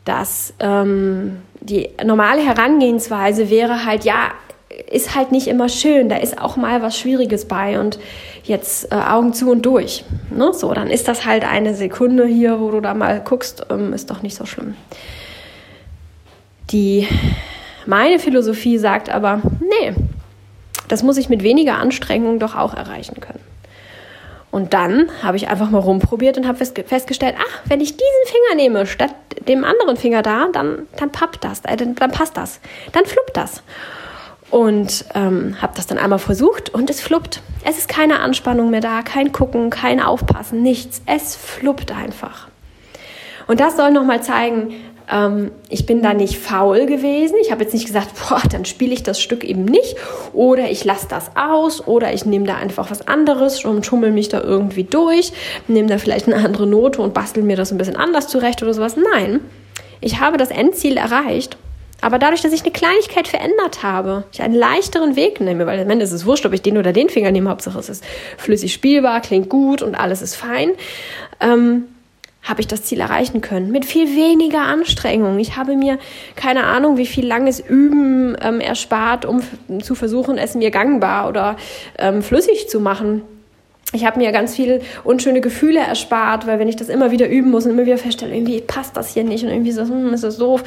dass 0.05 0.53
ähm, 0.59 1.41
die 1.59 1.89
normale 2.03 2.41
Herangehensweise 2.41 3.49
wäre 3.49 3.85
halt, 3.85 4.05
ja, 4.05 4.31
ist 4.89 5.15
halt 5.15 5.31
nicht 5.31 5.47
immer 5.47 5.67
schön, 5.67 6.09
da 6.09 6.15
ist 6.15 6.39
auch 6.39 6.55
mal 6.55 6.81
was 6.81 6.97
Schwieriges 6.97 7.45
bei 7.45 7.79
und 7.79 7.99
jetzt 8.43 8.91
äh, 8.91 8.95
Augen 8.95 9.33
zu 9.33 9.51
und 9.51 9.65
durch. 9.65 10.05
Ne? 10.31 10.53
So, 10.53 10.73
dann 10.73 10.89
ist 10.89 11.07
das 11.07 11.25
halt 11.25 11.43
eine 11.43 11.75
Sekunde 11.75 12.25
hier, 12.25 12.59
wo 12.59 12.71
du 12.71 12.79
da 12.79 12.93
mal 12.93 13.19
guckst, 13.19 13.65
ähm, 13.69 13.93
ist 13.93 14.09
doch 14.09 14.21
nicht 14.21 14.37
so 14.37 14.45
schlimm. 14.45 14.75
Die, 16.71 17.07
meine 17.85 18.19
Philosophie 18.19 18.77
sagt 18.77 19.09
aber, 19.09 19.41
nee, 19.59 19.93
das 20.87 21.03
muss 21.03 21.17
ich 21.17 21.29
mit 21.29 21.43
weniger 21.43 21.77
Anstrengung 21.77 22.39
doch 22.39 22.55
auch 22.55 22.73
erreichen 22.73 23.19
können. 23.19 23.48
Und 24.51 24.73
dann 24.73 25.09
habe 25.21 25.37
ich 25.37 25.47
einfach 25.47 25.69
mal 25.69 25.79
rumprobiert 25.79 26.37
und 26.37 26.47
habe 26.47 26.57
festgestellt, 26.57 27.35
ach, 27.37 27.61
wenn 27.65 27.81
ich 27.81 27.91
diesen 27.91 28.25
Finger 28.25 28.55
nehme 28.55 28.87
statt 28.87 29.13
dem 29.47 29.63
anderen 29.63 29.95
Finger 29.95 30.21
da, 30.21 30.47
dann, 30.51 30.87
dann 30.97 31.11
pappt 31.11 31.43
das, 31.43 31.61
äh, 31.65 31.75
dann, 31.77 31.95
dann 31.95 32.11
passt 32.11 32.35
das, 32.35 32.59
dann 32.91 33.05
fluppt 33.05 33.37
das. 33.37 33.61
Und 34.49 35.05
ähm, 35.13 35.61
habe 35.61 35.73
das 35.75 35.85
dann 35.85 35.99
einmal 35.99 36.17
versucht 36.17 36.71
und 36.71 36.89
es 36.89 37.01
fluppt. 37.01 37.41
Es 37.63 37.77
ist 37.77 37.87
keine 37.87 38.19
Anspannung 38.19 38.71
mehr 38.71 38.81
da, 38.81 39.03
kein 39.03 39.31
Gucken, 39.31 39.69
kein 39.69 40.01
Aufpassen, 40.01 40.63
nichts. 40.63 41.03
Es 41.05 41.35
fluppt 41.35 41.91
einfach. 41.91 42.47
Und 43.45 43.59
das 43.59 43.77
soll 43.77 43.91
nochmal 43.91 44.23
zeigen, 44.23 44.73
ähm, 45.11 45.51
ich 45.69 45.85
bin 45.85 46.01
da 46.01 46.13
nicht 46.13 46.37
faul 46.37 46.85
gewesen. 46.85 47.35
Ich 47.41 47.51
habe 47.51 47.63
jetzt 47.63 47.73
nicht 47.73 47.85
gesagt, 47.85 48.09
boah, 48.27 48.41
dann 48.51 48.65
spiele 48.65 48.93
ich 48.93 49.03
das 49.03 49.21
Stück 49.21 49.43
eben 49.43 49.65
nicht 49.65 49.95
oder 50.33 50.69
ich 50.69 50.85
lasse 50.85 51.07
das 51.09 51.31
aus 51.35 51.87
oder 51.87 52.13
ich 52.13 52.25
nehme 52.25 52.45
da 52.45 52.55
einfach 52.55 52.91
was 52.91 53.07
anderes 53.07 53.65
und 53.65 53.85
schummel 53.85 54.11
mich 54.11 54.29
da 54.29 54.41
irgendwie 54.41 54.83
durch, 54.83 55.31
nehme 55.67 55.89
da 55.89 55.97
vielleicht 55.97 56.27
eine 56.27 56.43
andere 56.43 56.67
Note 56.67 57.01
und 57.01 57.13
bastel 57.13 57.43
mir 57.43 57.55
das 57.55 57.71
ein 57.71 57.77
bisschen 57.77 57.95
anders 57.95 58.27
zurecht 58.27 58.61
oder 58.61 58.73
sowas. 58.73 58.95
Nein, 58.95 59.41
ich 60.01 60.19
habe 60.19 60.37
das 60.37 60.51
Endziel 60.51 60.97
erreicht 60.97 61.57
aber 62.01 62.17
dadurch, 62.17 62.41
dass 62.41 62.53
ich 62.53 62.61
eine 62.61 62.71
Kleinigkeit 62.71 63.27
verändert 63.27 63.83
habe, 63.83 64.23
ich 64.31 64.41
einen 64.41 64.55
leichteren 64.55 65.15
Weg 65.15 65.41
nehme, 65.41 65.65
weil 65.65 65.79
am 65.79 65.89
Ende 65.89 66.05
ist 66.05 66.11
es 66.11 66.25
wurscht, 66.25 66.45
ob 66.45 66.53
ich 66.53 66.61
den 66.61 66.77
oder 66.77 66.93
den 66.93 67.09
Finger 67.09 67.31
nehme, 67.31 67.49
Hauptsache 67.49 67.79
es 67.79 67.89
ist 67.89 68.03
flüssig 68.37 68.73
spielbar, 68.73 69.21
klingt 69.21 69.49
gut 69.49 69.81
und 69.81 69.95
alles 69.95 70.21
ist 70.21 70.35
fein, 70.35 70.71
ähm, 71.41 71.83
habe 72.43 72.61
ich 72.61 72.67
das 72.67 72.83
Ziel 72.83 72.99
erreichen 72.99 73.41
können. 73.41 73.71
Mit 73.71 73.85
viel 73.85 74.15
weniger 74.15 74.61
Anstrengung. 74.61 75.39
Ich 75.39 75.55
habe 75.57 75.75
mir 75.75 75.99
keine 76.35 76.63
Ahnung, 76.63 76.97
wie 76.97 77.05
viel 77.05 77.27
langes 77.27 77.59
Üben 77.59 78.35
ähm, 78.41 78.59
erspart, 78.59 79.25
um 79.25 79.41
zu 79.81 79.95
versuchen, 79.95 80.37
es 80.37 80.55
mir 80.55 80.71
gangbar 80.71 81.27
oder 81.27 81.57
ähm, 81.97 82.21
flüssig 82.21 82.69
zu 82.69 82.79
machen. 82.79 83.21
Ich 83.91 84.05
habe 84.05 84.19
mir 84.19 84.31
ganz 84.31 84.55
viele 84.55 84.81
unschöne 85.03 85.41
Gefühle 85.41 85.79
erspart, 85.79 86.45
weil 86.45 86.59
wenn 86.59 86.67
ich 86.67 86.75
das 86.75 86.89
immer 86.89 87.09
wieder 87.09 87.27
üben 87.27 87.49
muss 87.49 87.65
und 87.65 87.71
immer 87.71 87.87
wieder 87.87 87.97
feststelle, 87.97 88.35
irgendwie 88.35 88.61
passt 88.61 88.95
das 88.95 89.13
hier 89.13 89.23
nicht 89.23 89.43
und 89.43 89.49
irgendwie 89.49 89.71
so, 89.71 89.81
hm, 89.81 90.13
ist 90.13 90.23
das 90.23 90.37
doof, 90.37 90.63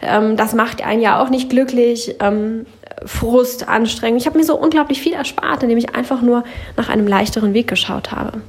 ähm, 0.00 0.38
das 0.38 0.54
macht 0.54 0.82
einen 0.82 1.02
ja 1.02 1.22
auch 1.22 1.28
nicht 1.28 1.50
glücklich, 1.50 2.16
ähm, 2.20 2.64
Frust, 3.04 3.68
Anstrengung. 3.68 4.16
Ich 4.16 4.26
habe 4.26 4.38
mir 4.38 4.44
so 4.44 4.56
unglaublich 4.56 5.00
viel 5.00 5.12
erspart, 5.12 5.62
indem 5.62 5.76
ich 5.76 5.94
einfach 5.94 6.22
nur 6.22 6.44
nach 6.76 6.88
einem 6.88 7.06
leichteren 7.06 7.52
Weg 7.52 7.68
geschaut 7.68 8.10
habe. 8.12 8.40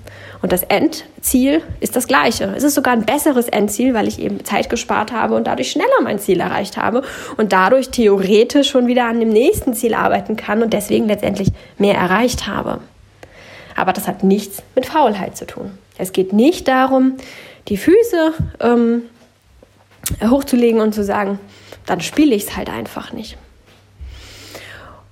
Und 0.44 0.52
das 0.52 0.64
Endziel 0.64 1.62
ist 1.80 1.96
das 1.96 2.06
gleiche. 2.06 2.54
Es 2.54 2.64
ist 2.64 2.76
sogar 2.76 2.92
ein 2.92 3.06
besseres 3.06 3.48
Endziel, 3.48 3.94
weil 3.94 4.10
ich 4.10 4.20
eben 4.20 4.44
Zeit 4.44 4.70
gespart 4.70 5.14
habe 5.14 5.36
und 5.36 5.48
dadurch 5.48 5.72
schneller 5.72 6.02
mein 6.04 6.20
Ziel 6.20 6.42
erreicht 6.42 6.76
habe 6.76 7.04
und 7.38 7.54
dadurch 7.54 7.92
theoretisch 7.92 8.70
schon 8.70 8.88
wieder 8.88 9.06
an 9.06 9.22
dem 9.22 9.30
nächsten 9.30 9.74
Ziel 9.74 9.94
arbeiten 9.94 10.36
kann 10.36 10.62
und 10.62 10.74
deswegen 10.74 11.08
letztendlich 11.08 11.48
mehr 11.78 11.96
erreicht 11.96 12.46
habe. 12.46 12.82
Aber 13.78 13.94
das 13.94 14.06
hat 14.06 14.26
nichts 14.26 14.62
mit 14.76 14.86
Faulheit 14.86 15.38
zu 15.38 15.48
tun. 15.48 15.78
Es 15.98 16.12
geht 16.12 16.34
nicht 16.34 16.68
darum, 16.68 17.14
die 17.70 17.78
Füße 17.78 18.34
ähm, 18.60 19.04
hochzulegen 20.30 20.82
und 20.82 20.94
zu 20.94 21.06
sagen, 21.06 21.40
dann 21.86 22.02
spiele 22.02 22.36
ich 22.36 22.44
es 22.44 22.58
halt 22.58 22.70
einfach 22.70 23.14
nicht. 23.14 23.38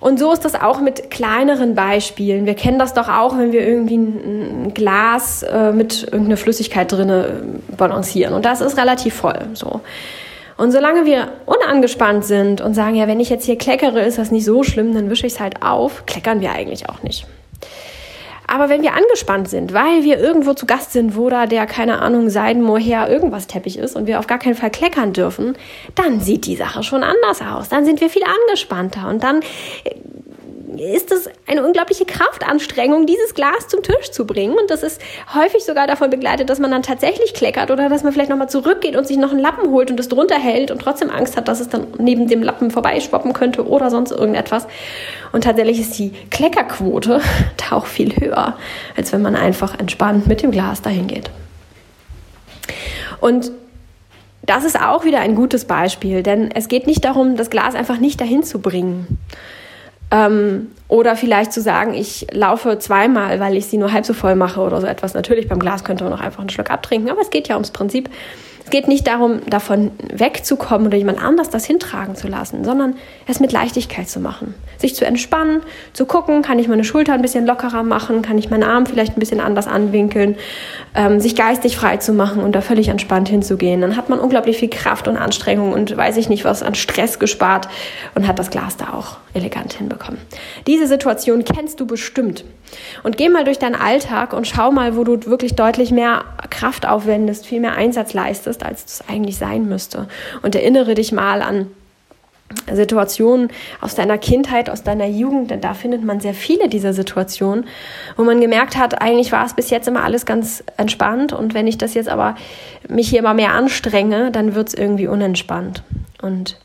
Und 0.02 0.18
so 0.18 0.34
ist 0.34 0.44
das 0.44 0.56
auch 0.56 0.82
mit 0.82 1.12
kleineren 1.12 1.76
Beispielen. 1.76 2.48
Wir 2.48 2.56
kennen 2.56 2.80
das 2.80 2.96
doch 2.96 3.08
auch, 3.08 3.38
wenn 3.38 3.52
wir 3.52 3.66
irgendwie 3.66 3.98
ein 3.98 4.74
Glas 4.74 5.44
äh, 5.44 5.72
mit 5.72 6.04
irgendeiner 6.04 6.38
Flüssigkeit 6.38 6.92
drinne 6.92 7.26
äh, 7.72 7.76
balancieren. 7.76 8.34
Und 8.34 8.44
das 8.44 8.62
ist 8.62 8.78
relativ 8.78 9.14
voll. 9.14 9.40
So. 9.54 9.82
Und 10.58 10.72
solange 10.72 11.06
wir 11.06 11.30
unangespannt 11.46 12.26
sind 12.26 12.62
und 12.62 12.74
sagen, 12.74 12.96
ja, 12.96 13.08
wenn 13.08 13.20
ich 13.20 13.30
jetzt 13.30 13.46
hier 13.46 13.60
kleckere, 13.60 14.02
ist 14.02 14.18
das 14.18 14.32
nicht 14.32 14.44
so 14.44 14.64
schlimm, 14.64 14.94
dann 14.96 15.12
wische 15.12 15.28
ich 15.28 15.34
es 15.34 15.40
halt 15.40 15.62
auf, 15.62 16.08
kleckern 16.08 16.42
wir 16.42 16.52
eigentlich 16.52 16.90
auch 16.90 17.04
nicht. 17.04 17.28
Aber 18.52 18.68
wenn 18.68 18.82
wir 18.82 18.94
angespannt 18.94 19.48
sind, 19.48 19.72
weil 19.72 20.04
wir 20.04 20.20
irgendwo 20.20 20.54
zu 20.54 20.66
Gast 20.66 20.92
sind, 20.92 21.16
wo 21.16 21.30
da 21.30 21.46
der, 21.46 21.66
keine 21.68 22.02
Ahnung, 22.02 22.30
Seidenmoher 22.30 23.10
irgendwas 23.10 23.48
Teppich 23.48 23.78
ist 23.78 23.96
und 23.96 24.08
wir 24.08 24.20
auf 24.20 24.28
gar 24.28 24.40
keinen 24.40 24.56
Fall 24.56 24.70
kleckern 24.70 25.14
dürfen, 25.14 25.58
dann 25.96 26.20
sieht 26.20 26.46
die 26.46 26.58
Sache 26.58 26.84
schon 26.84 27.02
anders 27.02 27.42
aus. 27.42 27.70
Dann 27.70 27.86
sind 27.86 28.02
wir 28.02 28.10
viel 28.10 28.24
angespannter 28.24 29.08
und 29.08 29.24
dann 29.24 29.40
ist 30.80 31.12
es 31.12 31.30
eine 31.48 31.66
unglaubliche 31.66 32.06
Kraftanstrengung, 32.06 33.06
dieses 33.06 33.34
Glas 33.34 33.68
zum 33.68 33.84
Tisch 33.84 34.12
zu 34.12 34.26
bringen. 34.26 34.58
Und 34.58 34.70
das 34.70 34.84
ist 34.84 35.02
häufig 35.34 35.64
sogar 35.64 35.88
davon 35.88 36.10
begleitet, 36.10 36.50
dass 36.50 36.60
man 36.60 36.72
dann 36.72 36.84
tatsächlich 36.84 37.34
kleckert 37.34 37.72
oder 37.72 37.90
dass 37.90 38.04
man 38.04 38.14
vielleicht 38.14 38.30
nochmal 38.30 38.50
zurückgeht 38.50 38.96
und 38.96 39.08
sich 39.08 39.18
noch 39.18 39.32
einen 39.32 39.40
Lappen 39.40 39.70
holt 39.72 39.92
und 39.92 40.00
es 40.00 40.08
drunter 40.08 40.38
hält 40.38 40.72
und 40.72 40.80
trotzdem 40.80 41.10
Angst 41.10 41.38
hat, 41.38 41.48
dass 41.48 41.60
es 41.60 41.70
dann 41.70 41.88
neben 41.98 42.28
dem 42.28 42.44
Lappen 42.44 42.72
vorbeischwappen 42.72 43.34
könnte 43.34 43.68
oder 43.68 43.90
sonst 43.90 44.12
irgendetwas. 44.12 44.68
Und 45.32 45.44
tatsächlich 45.44 45.80
ist 45.80 45.98
die 45.98 46.12
Kleckerquote 46.30 47.22
da 47.58 47.76
auch 47.76 47.86
viel 47.86 48.16
höher, 48.16 48.58
als 48.96 49.12
wenn 49.14 49.22
man 49.22 49.36
einfach 49.36 49.80
entspannt 49.80 50.28
mit 50.28 50.42
dem 50.42 50.52
Glas 50.52 50.82
dahin 50.82 51.08
geht. 51.08 51.30
Und 53.20 53.52
das 54.44 54.64
ist 54.64 54.80
auch 54.80 55.06
wieder 55.06 55.20
ein 55.20 55.36
gutes 55.36 55.66
Beispiel, 55.66 56.24
denn 56.24 56.50
es 56.52 56.68
geht 56.68 56.88
nicht 56.88 57.06
darum, 57.06 57.36
das 57.36 57.50
Glas 57.50 57.76
einfach 57.76 58.00
nicht 58.00 58.20
dahin 58.20 58.44
zu 58.44 58.60
bringen, 58.60 59.20
ähm, 60.12 60.72
oder 60.90 61.16
vielleicht 61.16 61.54
zu 61.54 61.62
sagen, 61.62 61.94
ich 61.94 62.28
laufe 62.32 62.78
zweimal, 62.78 63.40
weil 63.40 63.56
ich 63.56 63.68
sie 63.68 63.78
nur 63.78 63.94
halb 63.94 64.06
so 64.06 64.14
voll 64.14 64.36
mache 64.36 64.60
oder 64.60 64.82
so 64.82 64.88
etwas. 64.88 65.14
Natürlich, 65.14 65.48
beim 65.48 65.60
Glas 65.60 65.84
könnte 65.86 66.04
man 66.04 66.12
auch 66.14 66.20
einfach 66.20 66.42
einen 66.42 66.50
Schluck 66.50 66.70
abtrinken, 66.70 67.10
aber 67.10 67.22
es 67.22 67.30
geht 67.30 67.48
ja 67.48 67.56
ums 67.56 67.72
Prinzip. 67.72 68.10
Es 68.72 68.78
geht 68.80 68.88
nicht 68.88 69.06
darum, 69.06 69.42
davon 69.50 69.92
wegzukommen 70.14 70.88
oder 70.88 70.98
jemand 70.98 71.22
anders 71.22 71.50
das 71.50 71.66
hintragen 71.66 72.16
zu 72.16 72.30
lassen, 72.30 72.64
sondern 72.64 72.96
es 73.28 73.42
mit 73.42 73.52
Leichtigkeit 73.52 74.08
zu 74.08 74.22
machen. 74.22 74.54
Sich 74.78 74.96
zu 74.96 75.04
entspannen, 75.04 75.60
zu 75.92 76.06
gucken, 76.06 76.42
kann 76.42 76.58
ich 76.58 76.70
meine 76.70 76.86
Schulter 76.86 77.12
ein 77.12 77.22
bisschen 77.22 77.46
lockerer 77.46 77.84
machen, 77.84 78.22
kann 78.22 78.38
ich 78.38 78.50
meinen 78.50 78.64
Arm 78.64 78.86
vielleicht 78.86 79.18
ein 79.18 79.20
bisschen 79.20 79.42
anders 79.42 79.68
anwinkeln, 79.68 80.38
ähm, 80.96 81.20
sich 81.20 81.36
geistig 81.36 81.76
frei 81.76 81.98
zu 81.98 82.14
machen 82.14 82.42
und 82.42 82.54
da 82.54 82.62
völlig 82.62 82.88
entspannt 82.88 83.28
hinzugehen. 83.28 83.82
Dann 83.82 83.98
hat 83.98 84.08
man 84.08 84.20
unglaublich 84.20 84.56
viel 84.56 84.70
Kraft 84.70 85.10
und 85.10 85.18
Anstrengung 85.18 85.74
und 85.74 85.98
weiß 85.98 86.16
ich 86.16 86.30
nicht 86.30 86.46
was 86.46 86.64
an 86.64 86.74
Stress 86.74 87.20
gespart 87.20 87.68
und 88.16 88.26
hat 88.26 88.40
das 88.40 88.52
Glas 88.52 88.78
da 88.78 88.94
auch 88.94 89.18
elegant 89.34 89.74
hinbekommen. 89.74 90.22
Diese 90.66 90.88
Situation 90.88 91.44
kennst 91.44 91.82
du 91.82 91.86
bestimmt. 91.86 92.46
Und 93.04 93.18
geh 93.18 93.30
mal 93.30 93.44
durch 93.44 93.60
deinen 93.60 93.76
Alltag 93.76 94.34
und 94.34 94.48
schau 94.48 94.72
mal, 94.72 94.96
wo 94.96 95.04
du 95.04 95.26
wirklich 95.26 95.56
deutlich 95.56 95.92
mehr 95.92 96.24
Kraft 96.50 96.88
aufwendest, 96.88 97.46
viel 97.46 97.60
mehr 97.60 97.76
Einsatz 97.76 98.14
leistest, 98.14 98.64
als 98.66 98.86
es 98.86 99.04
eigentlich 99.08 99.38
sein 99.38 99.68
müsste. 99.68 100.08
Und 100.42 100.56
erinnere 100.56 100.94
dich 100.94 101.12
mal 101.12 101.42
an 101.42 101.68
Situationen 102.72 103.50
aus 103.80 103.96
deiner 103.96 104.18
Kindheit, 104.18 104.70
aus 104.70 104.84
deiner 104.84 105.06
Jugend, 105.08 105.52
denn 105.52 105.62
da 105.62 105.74
findet 105.74 106.04
man 106.04 106.20
sehr 106.20 106.34
viele 106.34 106.70
dieser 106.70 106.94
Situationen, 106.94 107.66
wo 108.18 108.24
man 108.24 108.42
gemerkt 108.42 108.78
hat, 108.78 109.02
eigentlich 109.02 109.32
war 109.32 109.46
es 109.46 109.54
bis 109.54 109.70
jetzt 109.70 109.88
immer 109.88 110.04
alles 110.04 110.26
ganz 110.26 110.64
entspannt 110.78 111.34
und 111.34 111.54
wenn 111.54 111.68
ich 111.68 111.78
das 111.78 111.94
jetzt 111.94 112.10
aber 112.10 112.36
mich 112.88 113.10
hier 113.10 113.20
immer 113.20 113.34
mehr 113.34 113.54
anstrenge, 113.54 114.32
dann 114.32 114.56
wird 114.56 114.70
es 114.70 114.74
irgendwie 114.74 115.08
unentspannt. 115.08 115.84
Und 116.22 116.58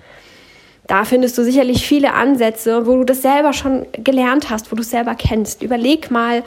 da 0.86 1.04
findest 1.04 1.36
du 1.36 1.42
sicherlich 1.42 1.86
viele 1.86 2.14
Ansätze, 2.14 2.86
wo 2.86 2.96
du 2.96 3.04
das 3.04 3.22
selber 3.22 3.52
schon 3.52 3.86
gelernt 3.92 4.50
hast, 4.50 4.70
wo 4.70 4.76
du 4.76 4.82
es 4.82 4.90
selber 4.90 5.14
kennst. 5.14 5.62
Überleg 5.62 6.10
mal, 6.10 6.42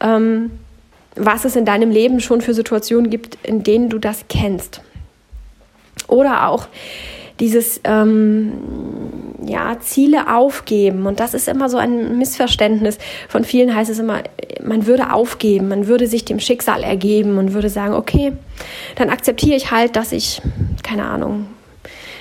ähm, 0.00 0.52
was 1.16 1.44
es 1.44 1.56
in 1.56 1.64
deinem 1.64 1.90
Leben 1.90 2.20
schon 2.20 2.40
für 2.40 2.54
Situationen 2.54 3.10
gibt, 3.10 3.36
in 3.42 3.62
denen 3.62 3.88
du 3.90 3.98
das 3.98 4.24
kennst. 4.28 4.80
Oder 6.06 6.48
auch 6.48 6.68
dieses 7.40 7.80
ähm, 7.84 8.52
ja, 9.44 9.78
Ziele 9.80 10.34
aufgeben. 10.34 11.06
Und 11.06 11.18
das 11.18 11.34
ist 11.34 11.48
immer 11.48 11.68
so 11.68 11.78
ein 11.78 12.18
Missverständnis. 12.18 12.98
Von 13.28 13.44
vielen 13.44 13.74
heißt 13.74 13.90
es 13.90 13.98
immer, 13.98 14.22
man 14.62 14.86
würde 14.86 15.12
aufgeben, 15.12 15.68
man 15.68 15.86
würde 15.86 16.06
sich 16.06 16.24
dem 16.24 16.38
Schicksal 16.38 16.82
ergeben 16.82 17.38
und 17.38 17.54
würde 17.54 17.70
sagen, 17.70 17.94
okay, 17.94 18.32
dann 18.96 19.08
akzeptiere 19.08 19.56
ich 19.56 19.70
halt, 19.70 19.96
dass 19.96 20.12
ich, 20.12 20.42
keine 20.82 21.06
Ahnung, 21.06 21.46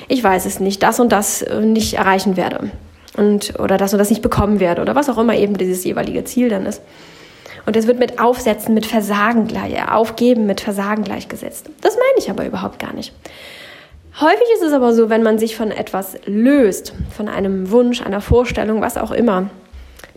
ich 0.10 0.24
weiß 0.24 0.46
es 0.46 0.60
nicht, 0.60 0.84
das 0.84 1.00
und 1.00 1.12
das 1.12 1.42
äh, 1.42 1.62
nicht 1.62 1.94
erreichen 1.94 2.36
werde. 2.36 2.72
Und, 3.16 3.58
oder 3.60 3.78
das 3.78 3.94
und 3.94 4.00
das 4.00 4.10
nicht 4.10 4.22
bekommen 4.22 4.60
werde 4.60 4.82
oder 4.82 4.96
was 4.96 5.10
auch 5.10 5.18
immer 5.18 5.36
eben 5.36 5.58
dieses 5.58 5.84
jeweilige 5.84 6.24
Ziel 6.26 6.50
dann 6.50 6.66
ist. 6.66 6.82
Und 7.66 7.76
es 7.76 7.88
wird 7.88 8.00
mit 8.00 8.20
Aufsetzen, 8.20 8.74
mit 8.74 8.86
Versagen 8.86 9.48
gleich, 9.48 9.74
äh, 9.74 9.84
Aufgeben 9.90 10.46
mit 10.46 10.62
Versagen 10.62 11.04
gleichgesetzt. 11.04 11.70
Das 11.82 11.96
meine 11.96 12.18
ich 12.18 12.30
aber 12.30 12.46
überhaupt 12.46 12.80
gar 12.80 12.94
nicht. 12.94 13.14
Häufig 14.20 14.48
ist 14.56 14.64
es 14.64 14.74
aber 14.74 14.94
so, 14.94 15.10
wenn 15.10 15.24
man 15.24 15.40
sich 15.40 15.56
von 15.56 15.72
etwas 15.72 16.18
löst, 16.26 16.94
von 17.16 17.30
einem 17.30 17.72
Wunsch, 17.72 18.02
einer 18.02 18.22
Vorstellung, 18.22 18.82
was 18.82 18.98
auch 18.98 19.12
immer, 19.12 19.50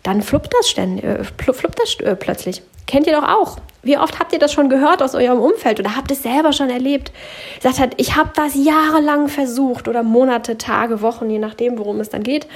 dann 0.02 0.22
fluppt 0.22 0.52
das, 0.58 0.68
ständig, 0.68 1.04
äh, 1.04 1.22
fluppt 1.24 1.78
das 1.78 2.00
äh, 2.00 2.16
plötzlich. 2.16 2.62
Kennt 2.86 3.06
ihr 3.06 3.14
doch 3.14 3.28
auch. 3.28 3.58
Wie 3.82 3.98
oft 3.98 4.20
habt 4.20 4.32
ihr 4.32 4.38
das 4.38 4.52
schon 4.52 4.68
gehört 4.68 5.02
aus 5.02 5.14
eurem 5.14 5.40
Umfeld 5.40 5.80
oder 5.80 5.96
habt 5.96 6.10
es 6.12 6.22
selber 6.22 6.52
schon 6.52 6.70
erlebt? 6.70 7.10
Sagt 7.60 7.80
hat, 7.80 7.94
ich 7.96 8.16
habe 8.16 8.30
das 8.34 8.54
jahrelang 8.54 9.28
versucht 9.28 9.88
oder 9.88 10.02
Monate, 10.02 10.56
Tage, 10.56 11.02
Wochen, 11.02 11.28
je 11.28 11.38
nachdem, 11.38 11.78
worum 11.78 11.98
es 11.98 12.08
dann 12.08 12.22
geht. 12.22 12.46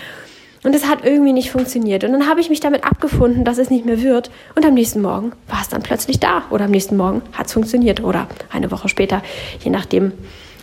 Und 0.63 0.75
es 0.75 0.89
hat 0.89 1.05
irgendwie 1.05 1.33
nicht 1.33 1.51
funktioniert. 1.51 2.05
Und 2.05 2.13
dann 2.13 2.29
habe 2.29 2.41
ich 2.41 2.49
mich 2.49 2.61
damit 2.61 2.85
abgefunden, 2.85 3.45
dass 3.45 3.59
es 3.59 3.71
nicht 3.71 3.85
mehr 3.85 4.03
wird. 4.03 4.31
Und 4.55 4.65
am 4.65 4.75
nächsten 4.75 5.01
Morgen 5.01 5.33
war 5.49 5.61
es 5.61 5.69
dann 5.69 5.83
plötzlich 5.83 6.19
da. 6.19 6.45
Oder 6.51 6.65
am 6.65 6.71
nächsten 6.71 6.97
Morgen 6.97 7.23
hat 7.33 7.47
es 7.47 7.53
funktioniert. 7.53 8.03
Oder 8.03 8.27
eine 8.53 8.71
Woche 8.71 8.89
später, 8.89 9.23
je 9.63 9.71
nachdem, 9.71 10.13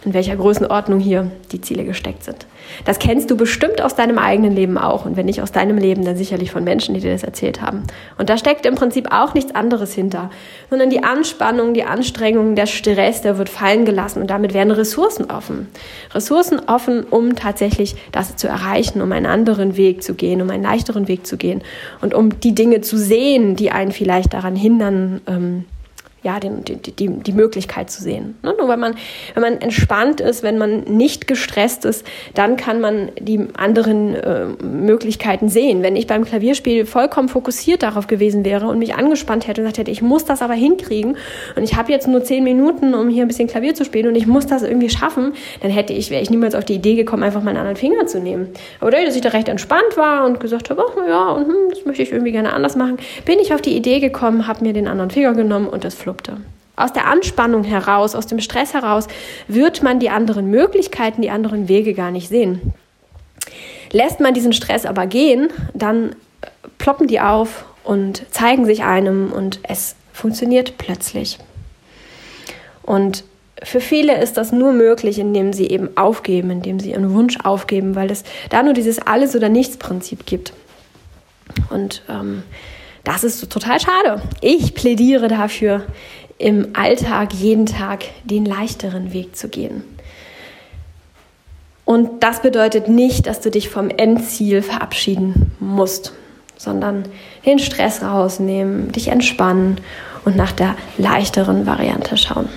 in 0.03 0.13
welcher 0.13 0.35
Größenordnung 0.35 0.99
hier 0.99 1.31
die 1.51 1.61
Ziele 1.61 1.85
gesteckt 1.85 2.23
sind. 2.23 2.45
Das 2.85 2.99
kennst 2.99 3.29
du 3.31 3.37
bestimmt 3.37 3.81
aus 3.81 3.95
deinem 3.95 4.17
eigenen 4.17 4.53
Leben 4.53 4.77
auch 4.77 5.05
und 5.05 5.17
wenn 5.17 5.25
nicht 5.25 5.41
aus 5.41 5.51
deinem 5.51 5.77
Leben, 5.77 6.05
dann 6.05 6.17
sicherlich 6.17 6.51
von 6.51 6.63
Menschen, 6.63 6.93
die 6.93 7.01
dir 7.01 7.11
das 7.11 7.23
erzählt 7.23 7.61
haben. 7.61 7.83
Und 8.17 8.29
da 8.29 8.37
steckt 8.37 8.65
im 8.65 8.75
Prinzip 8.75 9.11
auch 9.11 9.33
nichts 9.33 9.55
anderes 9.55 9.93
hinter, 9.93 10.29
sondern 10.69 10.89
die 10.89 11.03
Anspannung, 11.03 11.73
die 11.73 11.83
Anstrengung, 11.83 12.55
der 12.55 12.65
Stress, 12.65 13.21
der 13.21 13.37
wird 13.37 13.49
fallen 13.49 13.85
gelassen 13.85 14.21
und 14.21 14.29
damit 14.29 14.53
werden 14.53 14.71
Ressourcen 14.71 15.29
offen. 15.29 15.67
Ressourcen 16.13 16.61
offen, 16.67 17.03
um 17.03 17.35
tatsächlich 17.35 17.95
das 18.11 18.35
zu 18.35 18.47
erreichen, 18.47 19.01
um 19.01 19.11
einen 19.11 19.25
anderen 19.25 19.77
Weg 19.77 20.03
zu 20.03 20.13
gehen, 20.13 20.41
um 20.41 20.49
einen 20.49 20.63
leichteren 20.63 21.07
Weg 21.07 21.25
zu 21.25 21.37
gehen 21.37 21.61
und 22.01 22.13
um 22.13 22.39
die 22.39 22.55
Dinge 22.55 22.81
zu 22.81 22.97
sehen, 22.97 23.55
die 23.55 23.71
einen 23.71 23.91
vielleicht 23.91 24.33
daran 24.33 24.55
hindern, 24.55 25.21
ähm, 25.27 25.65
ja, 26.23 26.39
den, 26.39 26.63
die, 26.63 26.77
die, 26.77 27.09
die 27.09 27.31
Möglichkeit 27.33 27.91
zu 27.91 28.01
sehen. 28.01 28.37
Ne? 28.43 28.55
Nur 28.57 28.69
wenn 28.69 28.79
man, 28.79 28.95
wenn 29.33 29.43
man 29.43 29.61
entspannt 29.61 30.21
ist, 30.21 30.41
wenn 30.41 30.57
man 30.57 30.81
nicht 30.83 31.27
gestresst 31.27 31.83
ist, 31.83 32.05
dann 32.33 32.55
kann 32.55 32.79
man 32.79 33.11
die 33.19 33.47
anderen 33.57 34.15
äh, 34.15 34.45
Möglichkeiten 34.63 35.49
sehen. 35.49 35.83
Wenn 35.83 35.97
ich 35.97 36.07
beim 36.07 36.23
Klavierspiel 36.23 36.85
vollkommen 36.85 37.27
fokussiert 37.27 37.83
darauf 37.83 38.07
gewesen 38.07 38.45
wäre 38.45 38.67
und 38.67 38.79
mich 38.79 38.95
angespannt 38.95 39.47
hätte 39.47 39.61
und 39.61 39.65
gesagt 39.65 39.79
hätte, 39.79 39.91
ich 39.91 40.01
muss 40.01 40.23
das 40.23 40.41
aber 40.41 40.53
hinkriegen 40.53 41.17
und 41.57 41.63
ich 41.63 41.75
habe 41.75 41.91
jetzt 41.91 42.07
nur 42.07 42.23
zehn 42.23 42.43
Minuten, 42.43 42.93
um 42.93 43.09
hier 43.09 43.23
ein 43.23 43.27
bisschen 43.27 43.49
Klavier 43.49 43.75
zu 43.75 43.83
spielen 43.83 44.07
und 44.07 44.15
ich 44.15 44.25
muss 44.25 44.47
das 44.47 44.63
irgendwie 44.63 44.89
schaffen, 44.89 45.33
dann 45.61 45.71
hätte 45.71 45.91
ich, 45.91 46.09
wäre 46.09 46.21
ich 46.21 46.29
niemals 46.29 46.55
auf 46.55 46.63
die 46.63 46.75
Idee 46.75 46.95
gekommen, 46.95 47.23
einfach 47.23 47.43
meinen 47.43 47.57
anderen 47.57 47.75
Finger 47.75 48.07
zu 48.07 48.19
nehmen. 48.19 48.49
Aber 48.79 48.91
dadurch, 48.91 49.07
dass 49.07 49.15
ich 49.15 49.21
da 49.21 49.29
recht 49.29 49.49
entspannt 49.49 49.97
war 49.97 50.25
und 50.25 50.39
gesagt 50.39 50.69
habe, 50.69 50.85
ach 50.87 50.95
ja, 51.07 51.29
und, 51.31 51.47
hm, 51.47 51.69
das 51.69 51.85
möchte 51.85 52.03
ich 52.03 52.11
irgendwie 52.11 52.31
gerne 52.31 52.53
anders 52.53 52.77
machen, 52.77 52.97
bin 53.25 53.39
ich 53.39 53.53
auf 53.53 53.61
die 53.61 53.75
Idee 53.75 53.99
gekommen, 53.99 54.47
habe 54.47 54.63
mir 54.63 54.71
den 54.71 54.87
anderen 54.87 55.11
Finger 55.11 55.33
genommen 55.33 55.67
und 55.67 55.83
das 55.83 55.95
flog 55.95 56.12
Produkte. 56.13 56.37
Aus 56.75 56.91
der 56.91 57.05
Anspannung 57.07 57.63
heraus, 57.63 58.15
aus 58.15 58.25
dem 58.25 58.39
Stress 58.39 58.73
heraus, 58.73 59.07
wird 59.47 59.83
man 59.83 59.99
die 59.99 60.09
anderen 60.09 60.49
Möglichkeiten, 60.49 61.21
die 61.21 61.29
anderen 61.29 61.67
Wege 61.67 61.93
gar 61.93 62.09
nicht 62.09 62.29
sehen. 62.29 62.73
Lässt 63.91 64.19
man 64.19 64.33
diesen 64.33 64.53
Stress 64.53 64.85
aber 64.85 65.05
gehen, 65.05 65.49
dann 65.75 66.15
ploppen 66.79 67.07
die 67.07 67.19
auf 67.19 67.65
und 67.83 68.23
zeigen 68.31 68.65
sich 68.65 68.83
einem 68.83 69.31
und 69.31 69.59
es 69.63 69.95
funktioniert 70.13 70.77
plötzlich. 70.79 71.37
Und 72.81 73.23
für 73.61 73.79
viele 73.79 74.19
ist 74.19 74.37
das 74.37 74.51
nur 74.51 74.73
möglich, 74.73 75.19
indem 75.19 75.53
sie 75.53 75.67
eben 75.67 75.95
aufgeben, 75.95 76.49
indem 76.49 76.79
sie 76.79 76.91
ihren 76.91 77.13
Wunsch 77.13 77.37
aufgeben, 77.43 77.95
weil 77.95 78.09
es 78.09 78.23
da 78.49 78.63
nur 78.63 78.73
dieses 78.73 78.99
Alles- 78.99 79.35
oder 79.35 79.47
Nichts-Prinzip 79.47 80.25
gibt. 80.25 80.53
Und 81.69 82.01
ähm, 82.09 82.43
das 83.03 83.23
ist 83.23 83.51
total 83.51 83.79
schade. 83.79 84.21
Ich 84.41 84.73
plädiere 84.75 85.27
dafür, 85.27 85.85
im 86.37 86.69
Alltag 86.73 87.33
jeden 87.33 87.65
Tag 87.65 88.05
den 88.23 88.45
leichteren 88.45 89.13
Weg 89.13 89.35
zu 89.35 89.49
gehen. 89.49 89.83
Und 91.85 92.23
das 92.23 92.41
bedeutet 92.41 92.87
nicht, 92.87 93.27
dass 93.27 93.41
du 93.41 93.51
dich 93.51 93.69
vom 93.69 93.89
Endziel 93.89 94.61
verabschieden 94.61 95.51
musst, 95.59 96.13
sondern 96.57 97.03
den 97.45 97.59
Stress 97.59 98.01
rausnehmen, 98.01 98.91
dich 98.91 99.09
entspannen 99.09 99.77
und 100.23 100.35
nach 100.35 100.53
der 100.53 100.75
leichteren 100.97 101.65
Variante 101.65 102.15
schauen. 102.15 102.47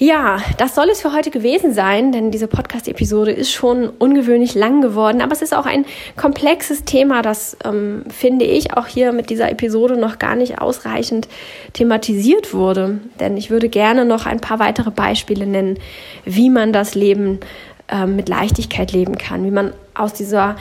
Ja, 0.00 0.38
das 0.58 0.76
soll 0.76 0.90
es 0.90 1.00
für 1.00 1.12
heute 1.12 1.32
gewesen 1.32 1.74
sein, 1.74 2.12
denn 2.12 2.30
diese 2.30 2.46
Podcast-Episode 2.46 3.32
ist 3.32 3.50
schon 3.50 3.88
ungewöhnlich 3.88 4.54
lang 4.54 4.80
geworden, 4.80 5.20
aber 5.20 5.32
es 5.32 5.42
ist 5.42 5.52
auch 5.52 5.66
ein 5.66 5.86
komplexes 6.16 6.84
Thema, 6.84 7.20
das 7.20 7.56
ähm, 7.64 8.04
finde 8.08 8.44
ich 8.44 8.76
auch 8.76 8.86
hier 8.86 9.10
mit 9.12 9.28
dieser 9.28 9.50
Episode 9.50 9.96
noch 9.96 10.20
gar 10.20 10.36
nicht 10.36 10.60
ausreichend 10.60 11.26
thematisiert 11.72 12.54
wurde. 12.54 13.00
Denn 13.18 13.36
ich 13.36 13.50
würde 13.50 13.68
gerne 13.68 14.04
noch 14.04 14.24
ein 14.24 14.38
paar 14.38 14.60
weitere 14.60 14.92
Beispiele 14.92 15.46
nennen, 15.46 15.80
wie 16.24 16.48
man 16.48 16.72
das 16.72 16.94
Leben 16.94 17.40
äh, 17.88 18.06
mit 18.06 18.28
Leichtigkeit 18.28 18.92
leben 18.92 19.18
kann, 19.18 19.44
wie 19.44 19.50
man 19.50 19.72
aus 19.94 20.12
dieser 20.12 20.54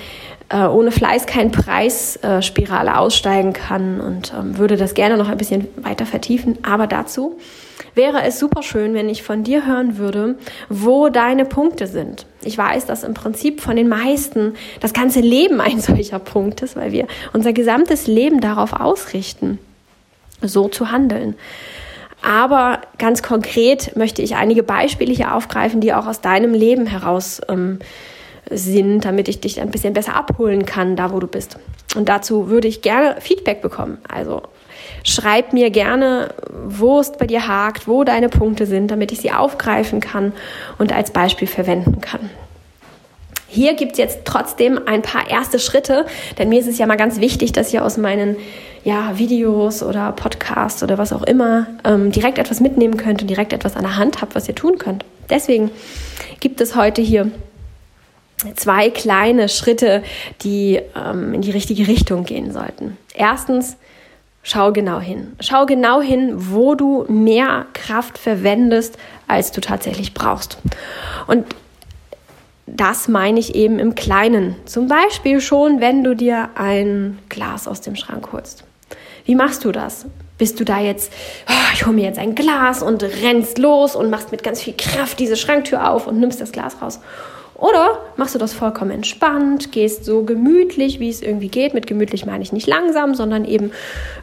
äh, 0.49 0.65
ohne 0.65 0.89
Fleiß 0.89 1.27
kein 1.27 1.51
Preis-Spirale 1.51 2.89
äh, 2.89 2.93
aussteigen 2.93 3.53
kann 3.53 4.01
und 4.01 4.33
ähm, 4.35 4.57
würde 4.57 4.77
das 4.77 4.95
gerne 4.95 5.15
noch 5.15 5.29
ein 5.29 5.37
bisschen 5.37 5.67
weiter 5.75 6.07
vertiefen. 6.07 6.57
Aber 6.63 6.87
dazu 6.87 7.37
wäre 7.97 8.23
es 8.23 8.39
super 8.39 8.63
schön, 8.63 8.93
wenn 8.93 9.09
ich 9.09 9.23
von 9.23 9.43
dir 9.43 9.65
hören 9.65 9.97
würde, 9.97 10.35
wo 10.69 11.09
deine 11.09 11.43
Punkte 11.43 11.87
sind. 11.87 12.25
Ich 12.43 12.57
weiß, 12.57 12.85
dass 12.85 13.03
im 13.03 13.13
Prinzip 13.13 13.59
von 13.59 13.75
den 13.75 13.89
meisten 13.89 14.53
das 14.79 14.93
ganze 14.93 15.19
Leben 15.19 15.59
ein 15.59 15.81
solcher 15.81 16.19
Punkt 16.19 16.61
ist, 16.61 16.77
weil 16.77 16.93
wir 16.93 17.07
unser 17.33 17.51
gesamtes 17.51 18.07
Leben 18.07 18.39
darauf 18.39 18.73
ausrichten, 18.73 19.59
so 20.41 20.69
zu 20.69 20.91
handeln. 20.91 21.35
Aber 22.21 22.81
ganz 22.97 23.21
konkret 23.21 23.95
möchte 23.95 24.21
ich 24.21 24.35
einige 24.35 24.63
Beispiele 24.63 25.13
hier 25.13 25.35
aufgreifen, 25.35 25.81
die 25.81 25.93
auch 25.93 26.07
aus 26.07 26.21
deinem 26.21 26.53
Leben 26.53 26.87
heraus 26.87 27.41
ähm, 27.49 27.79
sind, 28.49 29.05
damit 29.05 29.27
ich 29.27 29.41
dich 29.41 29.61
ein 29.61 29.71
bisschen 29.71 29.93
besser 29.93 30.15
abholen 30.15 30.65
kann, 30.65 30.95
da 30.95 31.11
wo 31.11 31.19
du 31.19 31.27
bist. 31.27 31.57
Und 31.95 32.09
dazu 32.09 32.49
würde 32.49 32.67
ich 32.67 32.81
gerne 32.81 33.19
Feedback 33.21 33.61
bekommen. 33.61 33.97
Also 34.07 34.41
Schreib 35.03 35.53
mir 35.53 35.69
gerne, 35.69 36.33
wo 36.65 36.99
es 36.99 37.11
bei 37.11 37.25
dir 37.27 37.47
hakt, 37.47 37.87
wo 37.87 38.03
deine 38.03 38.29
Punkte 38.29 38.65
sind, 38.65 38.89
damit 38.91 39.11
ich 39.11 39.19
sie 39.19 39.31
aufgreifen 39.31 39.99
kann 39.99 40.33
und 40.77 40.93
als 40.93 41.11
Beispiel 41.11 41.47
verwenden 41.47 42.01
kann. 42.01 42.29
Hier 43.49 43.75
gibt 43.75 43.93
es 43.93 43.97
jetzt 43.97 44.19
trotzdem 44.25 44.79
ein 44.85 45.01
paar 45.01 45.29
erste 45.29 45.57
Schritte, 45.57 46.05
denn 46.37 46.49
mir 46.49 46.59
ist 46.59 46.67
es 46.67 46.77
ja 46.77 46.85
mal 46.85 46.97
ganz 46.97 47.19
wichtig, 47.19 47.53
dass 47.53 47.73
ihr 47.73 47.83
aus 47.83 47.97
meinen 47.97 48.35
ja, 48.83 49.17
Videos 49.17 49.83
oder 49.83 50.11
Podcasts 50.11 50.83
oder 50.83 50.97
was 50.97 51.13
auch 51.13 51.23
immer 51.23 51.67
ähm, 51.83 52.11
direkt 52.11 52.37
etwas 52.37 52.59
mitnehmen 52.59 52.97
könnt 52.97 53.21
und 53.21 53.29
direkt 53.29 53.53
etwas 53.53 53.75
an 53.75 53.83
der 53.83 53.97
Hand 53.97 54.21
habt, 54.21 54.35
was 54.35 54.47
ihr 54.47 54.55
tun 54.55 54.77
könnt. 54.77 55.05
Deswegen 55.29 55.71
gibt 56.39 56.61
es 56.61 56.75
heute 56.75 57.01
hier 57.01 57.31
zwei 58.55 58.89
kleine 58.89 59.49
Schritte, 59.49 60.03
die 60.43 60.79
ähm, 60.95 61.33
in 61.33 61.41
die 61.41 61.51
richtige 61.51 61.87
Richtung 61.87 62.23
gehen 62.23 62.51
sollten. 62.51 62.97
Erstens, 63.15 63.77
Schau 64.49 64.71
genau 64.71 65.01
hin. 65.01 65.35
Schau 65.41 65.65
genau 65.65 65.99
hin, 65.99 66.31
wo 66.37 66.73
du 66.73 67.03
mehr 67.09 67.65
Kraft 67.73 68.17
verwendest, 68.17 68.97
als 69.27 69.51
du 69.51 69.59
tatsächlich 69.59 70.13
brauchst. 70.13 70.57
Und 71.27 71.45
das 72.65 73.09
meine 73.09 73.41
ich 73.41 73.55
eben 73.55 73.77
im 73.77 73.93
Kleinen. 73.93 74.55
Zum 74.63 74.87
Beispiel 74.87 75.41
schon, 75.41 75.81
wenn 75.81 76.01
du 76.01 76.15
dir 76.15 76.47
ein 76.55 77.19
Glas 77.27 77.67
aus 77.67 77.81
dem 77.81 77.97
Schrank 77.97 78.31
holst. 78.31 78.63
Wie 79.25 79.35
machst 79.35 79.65
du 79.65 79.73
das? 79.73 80.05
Bist 80.37 80.61
du 80.61 80.63
da 80.63 80.79
jetzt, 80.79 81.11
oh, 81.49 81.73
ich 81.73 81.85
hole 81.85 81.95
mir 81.95 82.05
jetzt 82.05 82.19
ein 82.19 82.33
Glas 82.33 82.81
und 82.81 83.03
rennst 83.03 83.57
los 83.57 83.97
und 83.97 84.09
machst 84.09 84.31
mit 84.31 84.43
ganz 84.43 84.61
viel 84.61 84.75
Kraft 84.77 85.19
diese 85.19 85.35
Schranktür 85.35 85.91
auf 85.91 86.07
und 86.07 86.21
nimmst 86.21 86.39
das 86.39 86.53
Glas 86.53 86.81
raus? 86.81 87.01
Oder 87.57 87.97
machst 88.17 88.35
du 88.35 88.39
das 88.39 88.53
vollkommen 88.53 88.91
entspannt, 88.91 89.71
gehst 89.71 90.05
so 90.05 90.23
gemütlich, 90.23 90.99
wie 90.99 91.09
es 91.09 91.23
irgendwie 91.23 91.47
geht. 91.47 91.73
Mit 91.73 91.87
gemütlich 91.87 92.25
meine 92.25 92.43
ich 92.43 92.53
nicht 92.53 92.67
langsam, 92.67 93.15
sondern 93.15 93.45
eben 93.45 93.71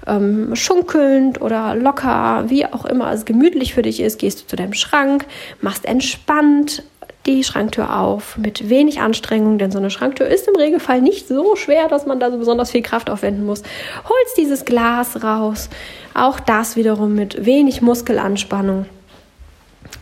ähm, 0.06 0.54
schunkelnd 0.54 1.40
oder 1.40 1.74
locker, 1.74 2.44
wie 2.48 2.64
auch 2.66 2.84
immer 2.84 3.12
es 3.12 3.24
gemütlich 3.24 3.74
für 3.74 3.82
dich 3.82 4.00
ist. 4.00 4.20
Gehst 4.20 4.42
du 4.42 4.46
zu 4.46 4.56
deinem 4.56 4.72
Schrank, 4.72 5.26
machst 5.60 5.84
entspannt 5.84 6.84
die 7.26 7.42
Schranktür 7.42 7.98
auf 7.98 8.36
mit 8.36 8.68
wenig 8.68 9.00
Anstrengung, 9.00 9.58
denn 9.58 9.70
so 9.70 9.78
eine 9.78 9.90
Schranktür 9.90 10.26
ist 10.26 10.46
im 10.46 10.56
Regelfall 10.56 11.00
nicht 11.00 11.26
so 11.26 11.56
schwer, 11.56 11.88
dass 11.88 12.06
man 12.06 12.20
da 12.20 12.30
so 12.30 12.38
besonders 12.38 12.70
viel 12.70 12.82
Kraft 12.82 13.10
aufwenden 13.10 13.46
muss. 13.46 13.62
Holst 14.04 14.36
dieses 14.36 14.64
Glas 14.64 15.24
raus, 15.24 15.70
auch 16.12 16.38
das 16.38 16.76
wiederum 16.76 17.14
mit 17.14 17.44
wenig 17.44 17.82
Muskelanspannung 17.82 18.86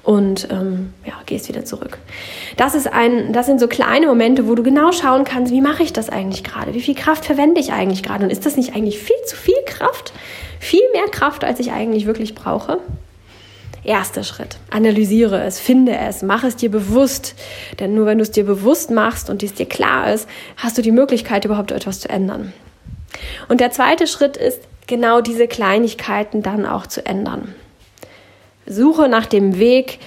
und 0.02 0.48
ähm, 0.50 0.92
ja, 1.06 1.14
gehst 1.26 1.48
wieder 1.48 1.64
zurück. 1.64 1.98
Das, 2.56 2.74
ist 2.74 2.92
ein, 2.92 3.32
das 3.32 3.46
sind 3.46 3.60
so 3.60 3.68
kleine 3.68 4.06
Momente, 4.06 4.48
wo 4.48 4.54
du 4.54 4.62
genau 4.62 4.92
schauen 4.92 5.24
kannst, 5.24 5.52
wie 5.52 5.60
mache 5.60 5.82
ich 5.82 5.92
das 5.92 6.08
eigentlich 6.08 6.42
gerade? 6.42 6.74
Wie 6.74 6.80
viel 6.80 6.94
Kraft 6.94 7.24
verwende 7.24 7.60
ich 7.60 7.72
eigentlich 7.72 8.02
gerade? 8.02 8.24
Und 8.24 8.30
ist 8.30 8.44
das 8.44 8.56
nicht 8.56 8.74
eigentlich 8.74 8.98
viel 8.98 9.16
zu 9.26 9.36
viel 9.36 9.54
Kraft? 9.66 10.12
Viel 10.58 10.82
mehr 10.92 11.08
Kraft, 11.10 11.44
als 11.44 11.60
ich 11.60 11.72
eigentlich 11.72 12.06
wirklich 12.06 12.34
brauche? 12.34 12.78
Erster 13.84 14.22
Schritt. 14.22 14.58
Analysiere 14.70 15.42
es, 15.42 15.58
finde 15.58 15.96
es, 15.96 16.22
mach 16.22 16.44
es 16.44 16.56
dir 16.56 16.70
bewusst. 16.70 17.34
Denn 17.80 17.94
nur 17.94 18.06
wenn 18.06 18.18
du 18.18 18.22
es 18.22 18.30
dir 18.30 18.44
bewusst 18.44 18.90
machst 18.90 19.28
und 19.28 19.42
es 19.42 19.54
dir 19.54 19.66
klar 19.66 20.12
ist, 20.12 20.28
hast 20.56 20.78
du 20.78 20.82
die 20.82 20.92
Möglichkeit, 20.92 21.44
überhaupt 21.44 21.72
etwas 21.72 22.00
zu 22.00 22.08
ändern. 22.08 22.52
Und 23.48 23.60
der 23.60 23.72
zweite 23.72 24.06
Schritt 24.06 24.36
ist, 24.36 24.60
genau 24.86 25.20
diese 25.20 25.48
Kleinigkeiten 25.48 26.42
dann 26.42 26.66
auch 26.66 26.86
zu 26.86 27.04
ändern. 27.06 27.54
Suche 28.66 29.08
nach 29.08 29.26
dem 29.26 29.58
Weg, 29.58 29.98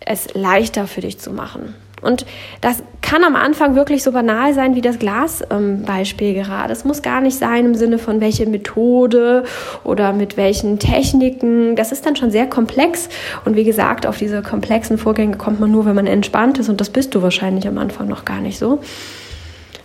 es 0.00 0.34
leichter 0.34 0.86
für 0.86 1.00
dich 1.00 1.18
zu 1.18 1.32
machen. 1.32 1.74
Und 2.00 2.26
das 2.60 2.82
kann 3.02 3.24
am 3.24 3.36
Anfang 3.36 3.74
wirklich 3.74 4.02
so 4.02 4.12
banal 4.12 4.54
sein 4.54 4.74
wie 4.74 4.80
das 4.80 4.98
Glasbeispiel 4.98 6.28
ähm, 6.28 6.34
gerade. 6.34 6.72
Es 6.72 6.84
muss 6.84 7.02
gar 7.02 7.20
nicht 7.20 7.36
sein 7.36 7.64
im 7.66 7.74
Sinne 7.74 7.98
von 7.98 8.20
welche 8.20 8.46
Methode 8.46 9.44
oder 9.84 10.12
mit 10.12 10.36
welchen 10.36 10.78
Techniken. 10.78 11.74
Das 11.76 11.92
ist 11.92 12.06
dann 12.06 12.16
schon 12.16 12.30
sehr 12.30 12.46
komplex. 12.46 13.08
Und 13.44 13.56
wie 13.56 13.64
gesagt, 13.64 14.06
auf 14.06 14.18
diese 14.18 14.42
komplexen 14.42 14.98
Vorgänge 14.98 15.36
kommt 15.36 15.60
man 15.60 15.70
nur, 15.70 15.86
wenn 15.86 15.96
man 15.96 16.06
entspannt 16.06 16.58
ist. 16.58 16.68
Und 16.68 16.80
das 16.80 16.90
bist 16.90 17.14
du 17.14 17.22
wahrscheinlich 17.22 17.66
am 17.66 17.78
Anfang 17.78 18.08
noch 18.08 18.24
gar 18.24 18.40
nicht 18.40 18.58
so. 18.58 18.80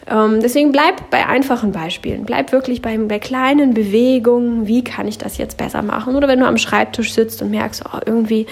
Ähm, 0.10 0.42
deswegen 0.42 0.72
bleib 0.72 1.10
bei 1.10 1.26
einfachen 1.26 1.72
Beispielen. 1.72 2.26
Bleib 2.26 2.52
wirklich 2.52 2.82
bei, 2.82 2.98
bei 2.98 3.20
kleinen 3.20 3.74
Bewegungen. 3.74 4.68
Wie 4.68 4.84
kann 4.84 5.08
ich 5.08 5.18
das 5.18 5.38
jetzt 5.38 5.58
besser 5.58 5.82
machen? 5.82 6.16
Oder 6.16 6.28
wenn 6.28 6.39
du 6.39 6.48
am 6.48 6.58
Schreibtisch 6.58 7.13
sitzt 7.13 7.42
und 7.42 7.52
merkst, 7.52 7.84
oh, 7.86 8.00
irgendwie 8.06 8.48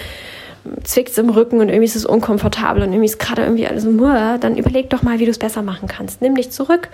zwickt 0.84 1.10
es 1.10 1.18
im 1.18 1.30
Rücken 1.30 1.60
und 1.60 1.68
irgendwie 1.68 1.86
ist 1.86 1.96
es 1.96 2.04
unkomfortabel 2.06 2.82
und 2.82 2.90
irgendwie 2.90 3.06
ist 3.06 3.18
gerade 3.18 3.42
irgendwie 3.42 3.66
alles 3.66 3.84
nur, 3.84 4.38
dann 4.40 4.56
überleg 4.56 4.90
doch 4.90 5.02
mal, 5.02 5.18
wie 5.18 5.24
du 5.24 5.30
es 5.30 5.38
besser 5.38 5.62
machen 5.62 5.88
kannst. 5.88 6.22
Nimm 6.22 6.36
dich 6.36 6.50
zurück, 6.50 6.88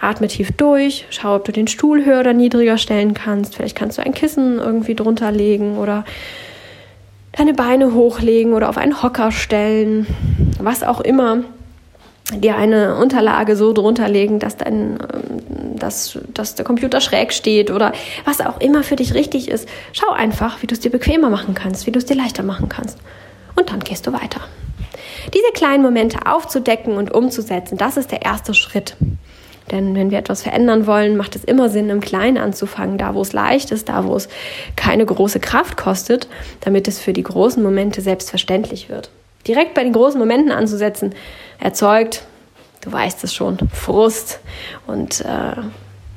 atme 0.00 0.28
tief 0.28 0.52
durch, 0.52 1.06
schau, 1.10 1.36
ob 1.36 1.44
du 1.44 1.52
den 1.52 1.68
Stuhl 1.68 2.04
höher 2.04 2.20
oder 2.20 2.34
niedriger 2.34 2.76
stellen 2.76 3.14
kannst. 3.14 3.56
Vielleicht 3.56 3.76
kannst 3.76 3.98
du 3.98 4.02
ein 4.02 4.12
Kissen 4.12 4.58
irgendwie 4.58 4.94
drunter 4.94 5.32
legen 5.32 5.78
oder 5.78 6.04
deine 7.32 7.54
Beine 7.54 7.94
hochlegen 7.94 8.52
oder 8.52 8.68
auf 8.68 8.76
einen 8.76 9.02
Hocker 9.02 9.32
stellen, 9.32 10.06
was 10.60 10.82
auch 10.82 11.00
immer 11.00 11.44
dir 12.34 12.56
eine 12.56 12.96
Unterlage 12.96 13.56
so 13.56 13.72
drunter 13.72 14.08
legen, 14.08 14.38
dass, 14.38 14.56
dein, 14.56 14.98
ähm, 15.00 15.78
dass, 15.78 16.18
dass 16.34 16.54
der 16.54 16.64
Computer 16.64 17.00
schräg 17.00 17.32
steht 17.32 17.70
oder 17.70 17.92
was 18.24 18.40
auch 18.40 18.60
immer 18.60 18.82
für 18.82 18.96
dich 18.96 19.14
richtig 19.14 19.48
ist. 19.48 19.68
Schau 19.92 20.10
einfach, 20.10 20.62
wie 20.62 20.66
du 20.66 20.74
es 20.74 20.80
dir 20.80 20.90
bequemer 20.90 21.30
machen 21.30 21.54
kannst, 21.54 21.86
wie 21.86 21.92
du 21.92 21.98
es 21.98 22.06
dir 22.06 22.16
leichter 22.16 22.42
machen 22.42 22.68
kannst. 22.68 22.98
Und 23.54 23.70
dann 23.70 23.80
gehst 23.80 24.06
du 24.06 24.12
weiter. 24.12 24.40
Diese 25.34 25.52
kleinen 25.54 25.82
Momente 25.82 26.18
aufzudecken 26.26 26.96
und 26.96 27.12
umzusetzen, 27.12 27.78
das 27.78 27.96
ist 27.96 28.12
der 28.12 28.22
erste 28.22 28.54
Schritt. 28.54 28.96
Denn 29.72 29.96
wenn 29.96 30.12
wir 30.12 30.18
etwas 30.18 30.42
verändern 30.42 30.86
wollen, 30.86 31.16
macht 31.16 31.34
es 31.34 31.42
immer 31.42 31.68
Sinn, 31.68 31.90
im 31.90 32.00
Kleinen 32.00 32.38
anzufangen, 32.38 32.98
da 32.98 33.14
wo 33.14 33.22
es 33.22 33.32
leicht 33.32 33.72
ist, 33.72 33.88
da 33.88 34.04
wo 34.04 34.14
es 34.14 34.28
keine 34.76 35.04
große 35.04 35.40
Kraft 35.40 35.76
kostet, 35.76 36.28
damit 36.60 36.86
es 36.86 37.00
für 37.00 37.12
die 37.12 37.24
großen 37.24 37.60
Momente 37.60 38.00
selbstverständlich 38.00 38.88
wird 38.88 39.10
direkt 39.46 39.74
bei 39.74 39.82
den 39.82 39.92
großen 39.92 40.18
Momenten 40.18 40.52
anzusetzen, 40.52 41.14
erzeugt, 41.58 42.24
du 42.82 42.92
weißt 42.92 43.24
es 43.24 43.34
schon, 43.34 43.58
Frust 43.72 44.40
und 44.86 45.20
äh, 45.20 45.56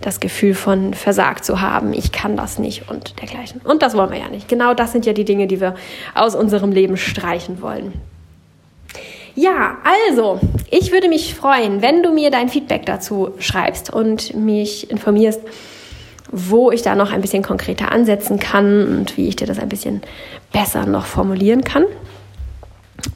das 0.01 0.19
Gefühl 0.19 0.53
von 0.53 0.93
versagt 0.93 1.43
zu 1.43 1.61
haben, 1.61 1.93
ich 1.93 2.11
kann 2.11 2.37
das 2.37 2.57
nicht 2.57 2.89
und 2.89 3.19
dergleichen. 3.19 3.61
Und 3.61 3.81
das 3.81 3.95
wollen 3.95 4.11
wir 4.11 4.19
ja 4.19 4.29
nicht. 4.29 4.47
Genau 4.47 4.73
das 4.73 4.91
sind 4.91 5.05
ja 5.05 5.13
die 5.13 5.25
Dinge, 5.25 5.47
die 5.47 5.59
wir 5.59 5.75
aus 6.15 6.35
unserem 6.35 6.71
Leben 6.71 6.95
streichen 6.95 7.61
wollen. 7.61 7.93
Ja, 9.35 9.77
also, 10.09 10.39
ich 10.69 10.91
würde 10.91 11.07
mich 11.07 11.35
freuen, 11.35 11.81
wenn 11.81 12.03
du 12.03 12.11
mir 12.11 12.31
dein 12.31 12.49
Feedback 12.49 12.85
dazu 12.85 13.31
schreibst 13.39 13.91
und 13.91 14.35
mich 14.35 14.89
informierst, 14.89 15.41
wo 16.31 16.71
ich 16.71 16.81
da 16.81 16.95
noch 16.95 17.11
ein 17.11 17.21
bisschen 17.21 17.43
konkreter 17.43 17.91
ansetzen 17.91 18.39
kann 18.39 18.87
und 18.87 19.17
wie 19.17 19.27
ich 19.27 19.35
dir 19.35 19.47
das 19.47 19.59
ein 19.59 19.69
bisschen 19.69 20.01
besser 20.51 20.85
noch 20.85 21.05
formulieren 21.05 21.63
kann. 21.63 21.85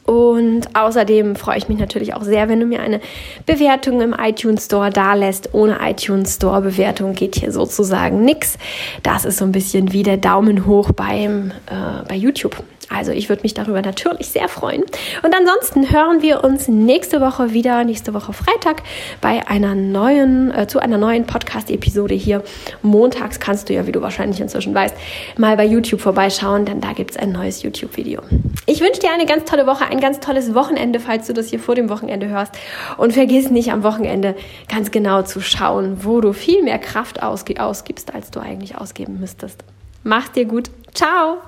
Und 0.04 0.74
außerdem 0.74 1.36
freue 1.36 1.58
ich 1.58 1.68
mich 1.68 1.78
natürlich 1.78 2.14
auch 2.14 2.22
sehr, 2.22 2.48
wenn 2.48 2.60
du 2.60 2.66
mir 2.66 2.80
eine 2.80 3.00
Bewertung 3.46 4.00
im 4.00 4.14
iTunes 4.18 4.66
Store 4.66 4.90
da 4.90 5.14
lässt. 5.14 5.54
Ohne 5.54 5.78
iTunes 5.82 6.36
Store 6.36 6.60
Bewertung 6.60 7.14
geht 7.14 7.36
hier 7.36 7.52
sozusagen 7.52 8.24
nichts. 8.24 8.58
Das 9.02 9.24
ist 9.24 9.38
so 9.38 9.44
ein 9.44 9.52
bisschen 9.52 9.92
wie 9.92 10.02
der 10.02 10.16
Daumen 10.16 10.66
hoch 10.66 10.92
beim, 10.92 11.52
äh, 11.66 12.06
bei 12.08 12.16
YouTube. 12.16 12.62
Also 12.90 13.12
ich 13.12 13.28
würde 13.28 13.42
mich 13.42 13.54
darüber 13.54 13.82
natürlich 13.82 14.28
sehr 14.28 14.48
freuen. 14.48 14.82
Und 15.22 15.34
ansonsten 15.34 15.90
hören 15.90 16.22
wir 16.22 16.44
uns 16.44 16.68
nächste 16.68 17.20
Woche 17.20 17.52
wieder, 17.52 17.84
nächste 17.84 18.14
Woche 18.14 18.32
Freitag, 18.32 18.82
bei 19.20 19.46
einer 19.48 19.74
neuen, 19.74 20.52
äh, 20.52 20.66
zu 20.66 20.78
einer 20.78 20.98
neuen 20.98 21.26
Podcast-Episode 21.26 22.14
hier. 22.14 22.42
Montags 22.82 23.40
kannst 23.40 23.68
du 23.68 23.74
ja, 23.74 23.86
wie 23.86 23.92
du 23.92 24.02
wahrscheinlich 24.02 24.40
inzwischen 24.40 24.74
weißt, 24.74 24.94
mal 25.36 25.56
bei 25.56 25.64
YouTube 25.64 26.00
vorbeischauen, 26.00 26.64
denn 26.64 26.80
da 26.80 26.92
gibt 26.92 27.12
es 27.12 27.16
ein 27.16 27.32
neues 27.32 27.62
YouTube-Video. 27.62 28.22
Ich 28.66 28.80
wünsche 28.80 29.00
dir 29.00 29.12
eine 29.12 29.26
ganz 29.26 29.44
tolle 29.44 29.66
Woche, 29.66 29.86
ein 29.86 30.00
ganz 30.00 30.20
tolles 30.20 30.54
Wochenende, 30.54 31.00
falls 31.00 31.26
du 31.26 31.32
das 31.32 31.48
hier 31.48 31.58
vor 31.58 31.74
dem 31.74 31.88
Wochenende 31.88 32.28
hörst. 32.28 32.52
Und 32.96 33.12
vergiss 33.12 33.50
nicht 33.50 33.72
am 33.72 33.82
Wochenende 33.82 34.34
ganz 34.68 34.90
genau 34.90 35.22
zu 35.22 35.40
schauen, 35.40 36.04
wo 36.04 36.20
du 36.20 36.32
viel 36.32 36.62
mehr 36.62 36.78
Kraft 36.78 37.22
ausgibst, 37.22 38.14
als 38.14 38.30
du 38.30 38.40
eigentlich 38.40 38.76
ausgeben 38.76 39.20
müsstest. 39.20 39.64
Mach's 40.02 40.32
dir 40.32 40.44
gut. 40.44 40.70
Ciao! 40.92 41.38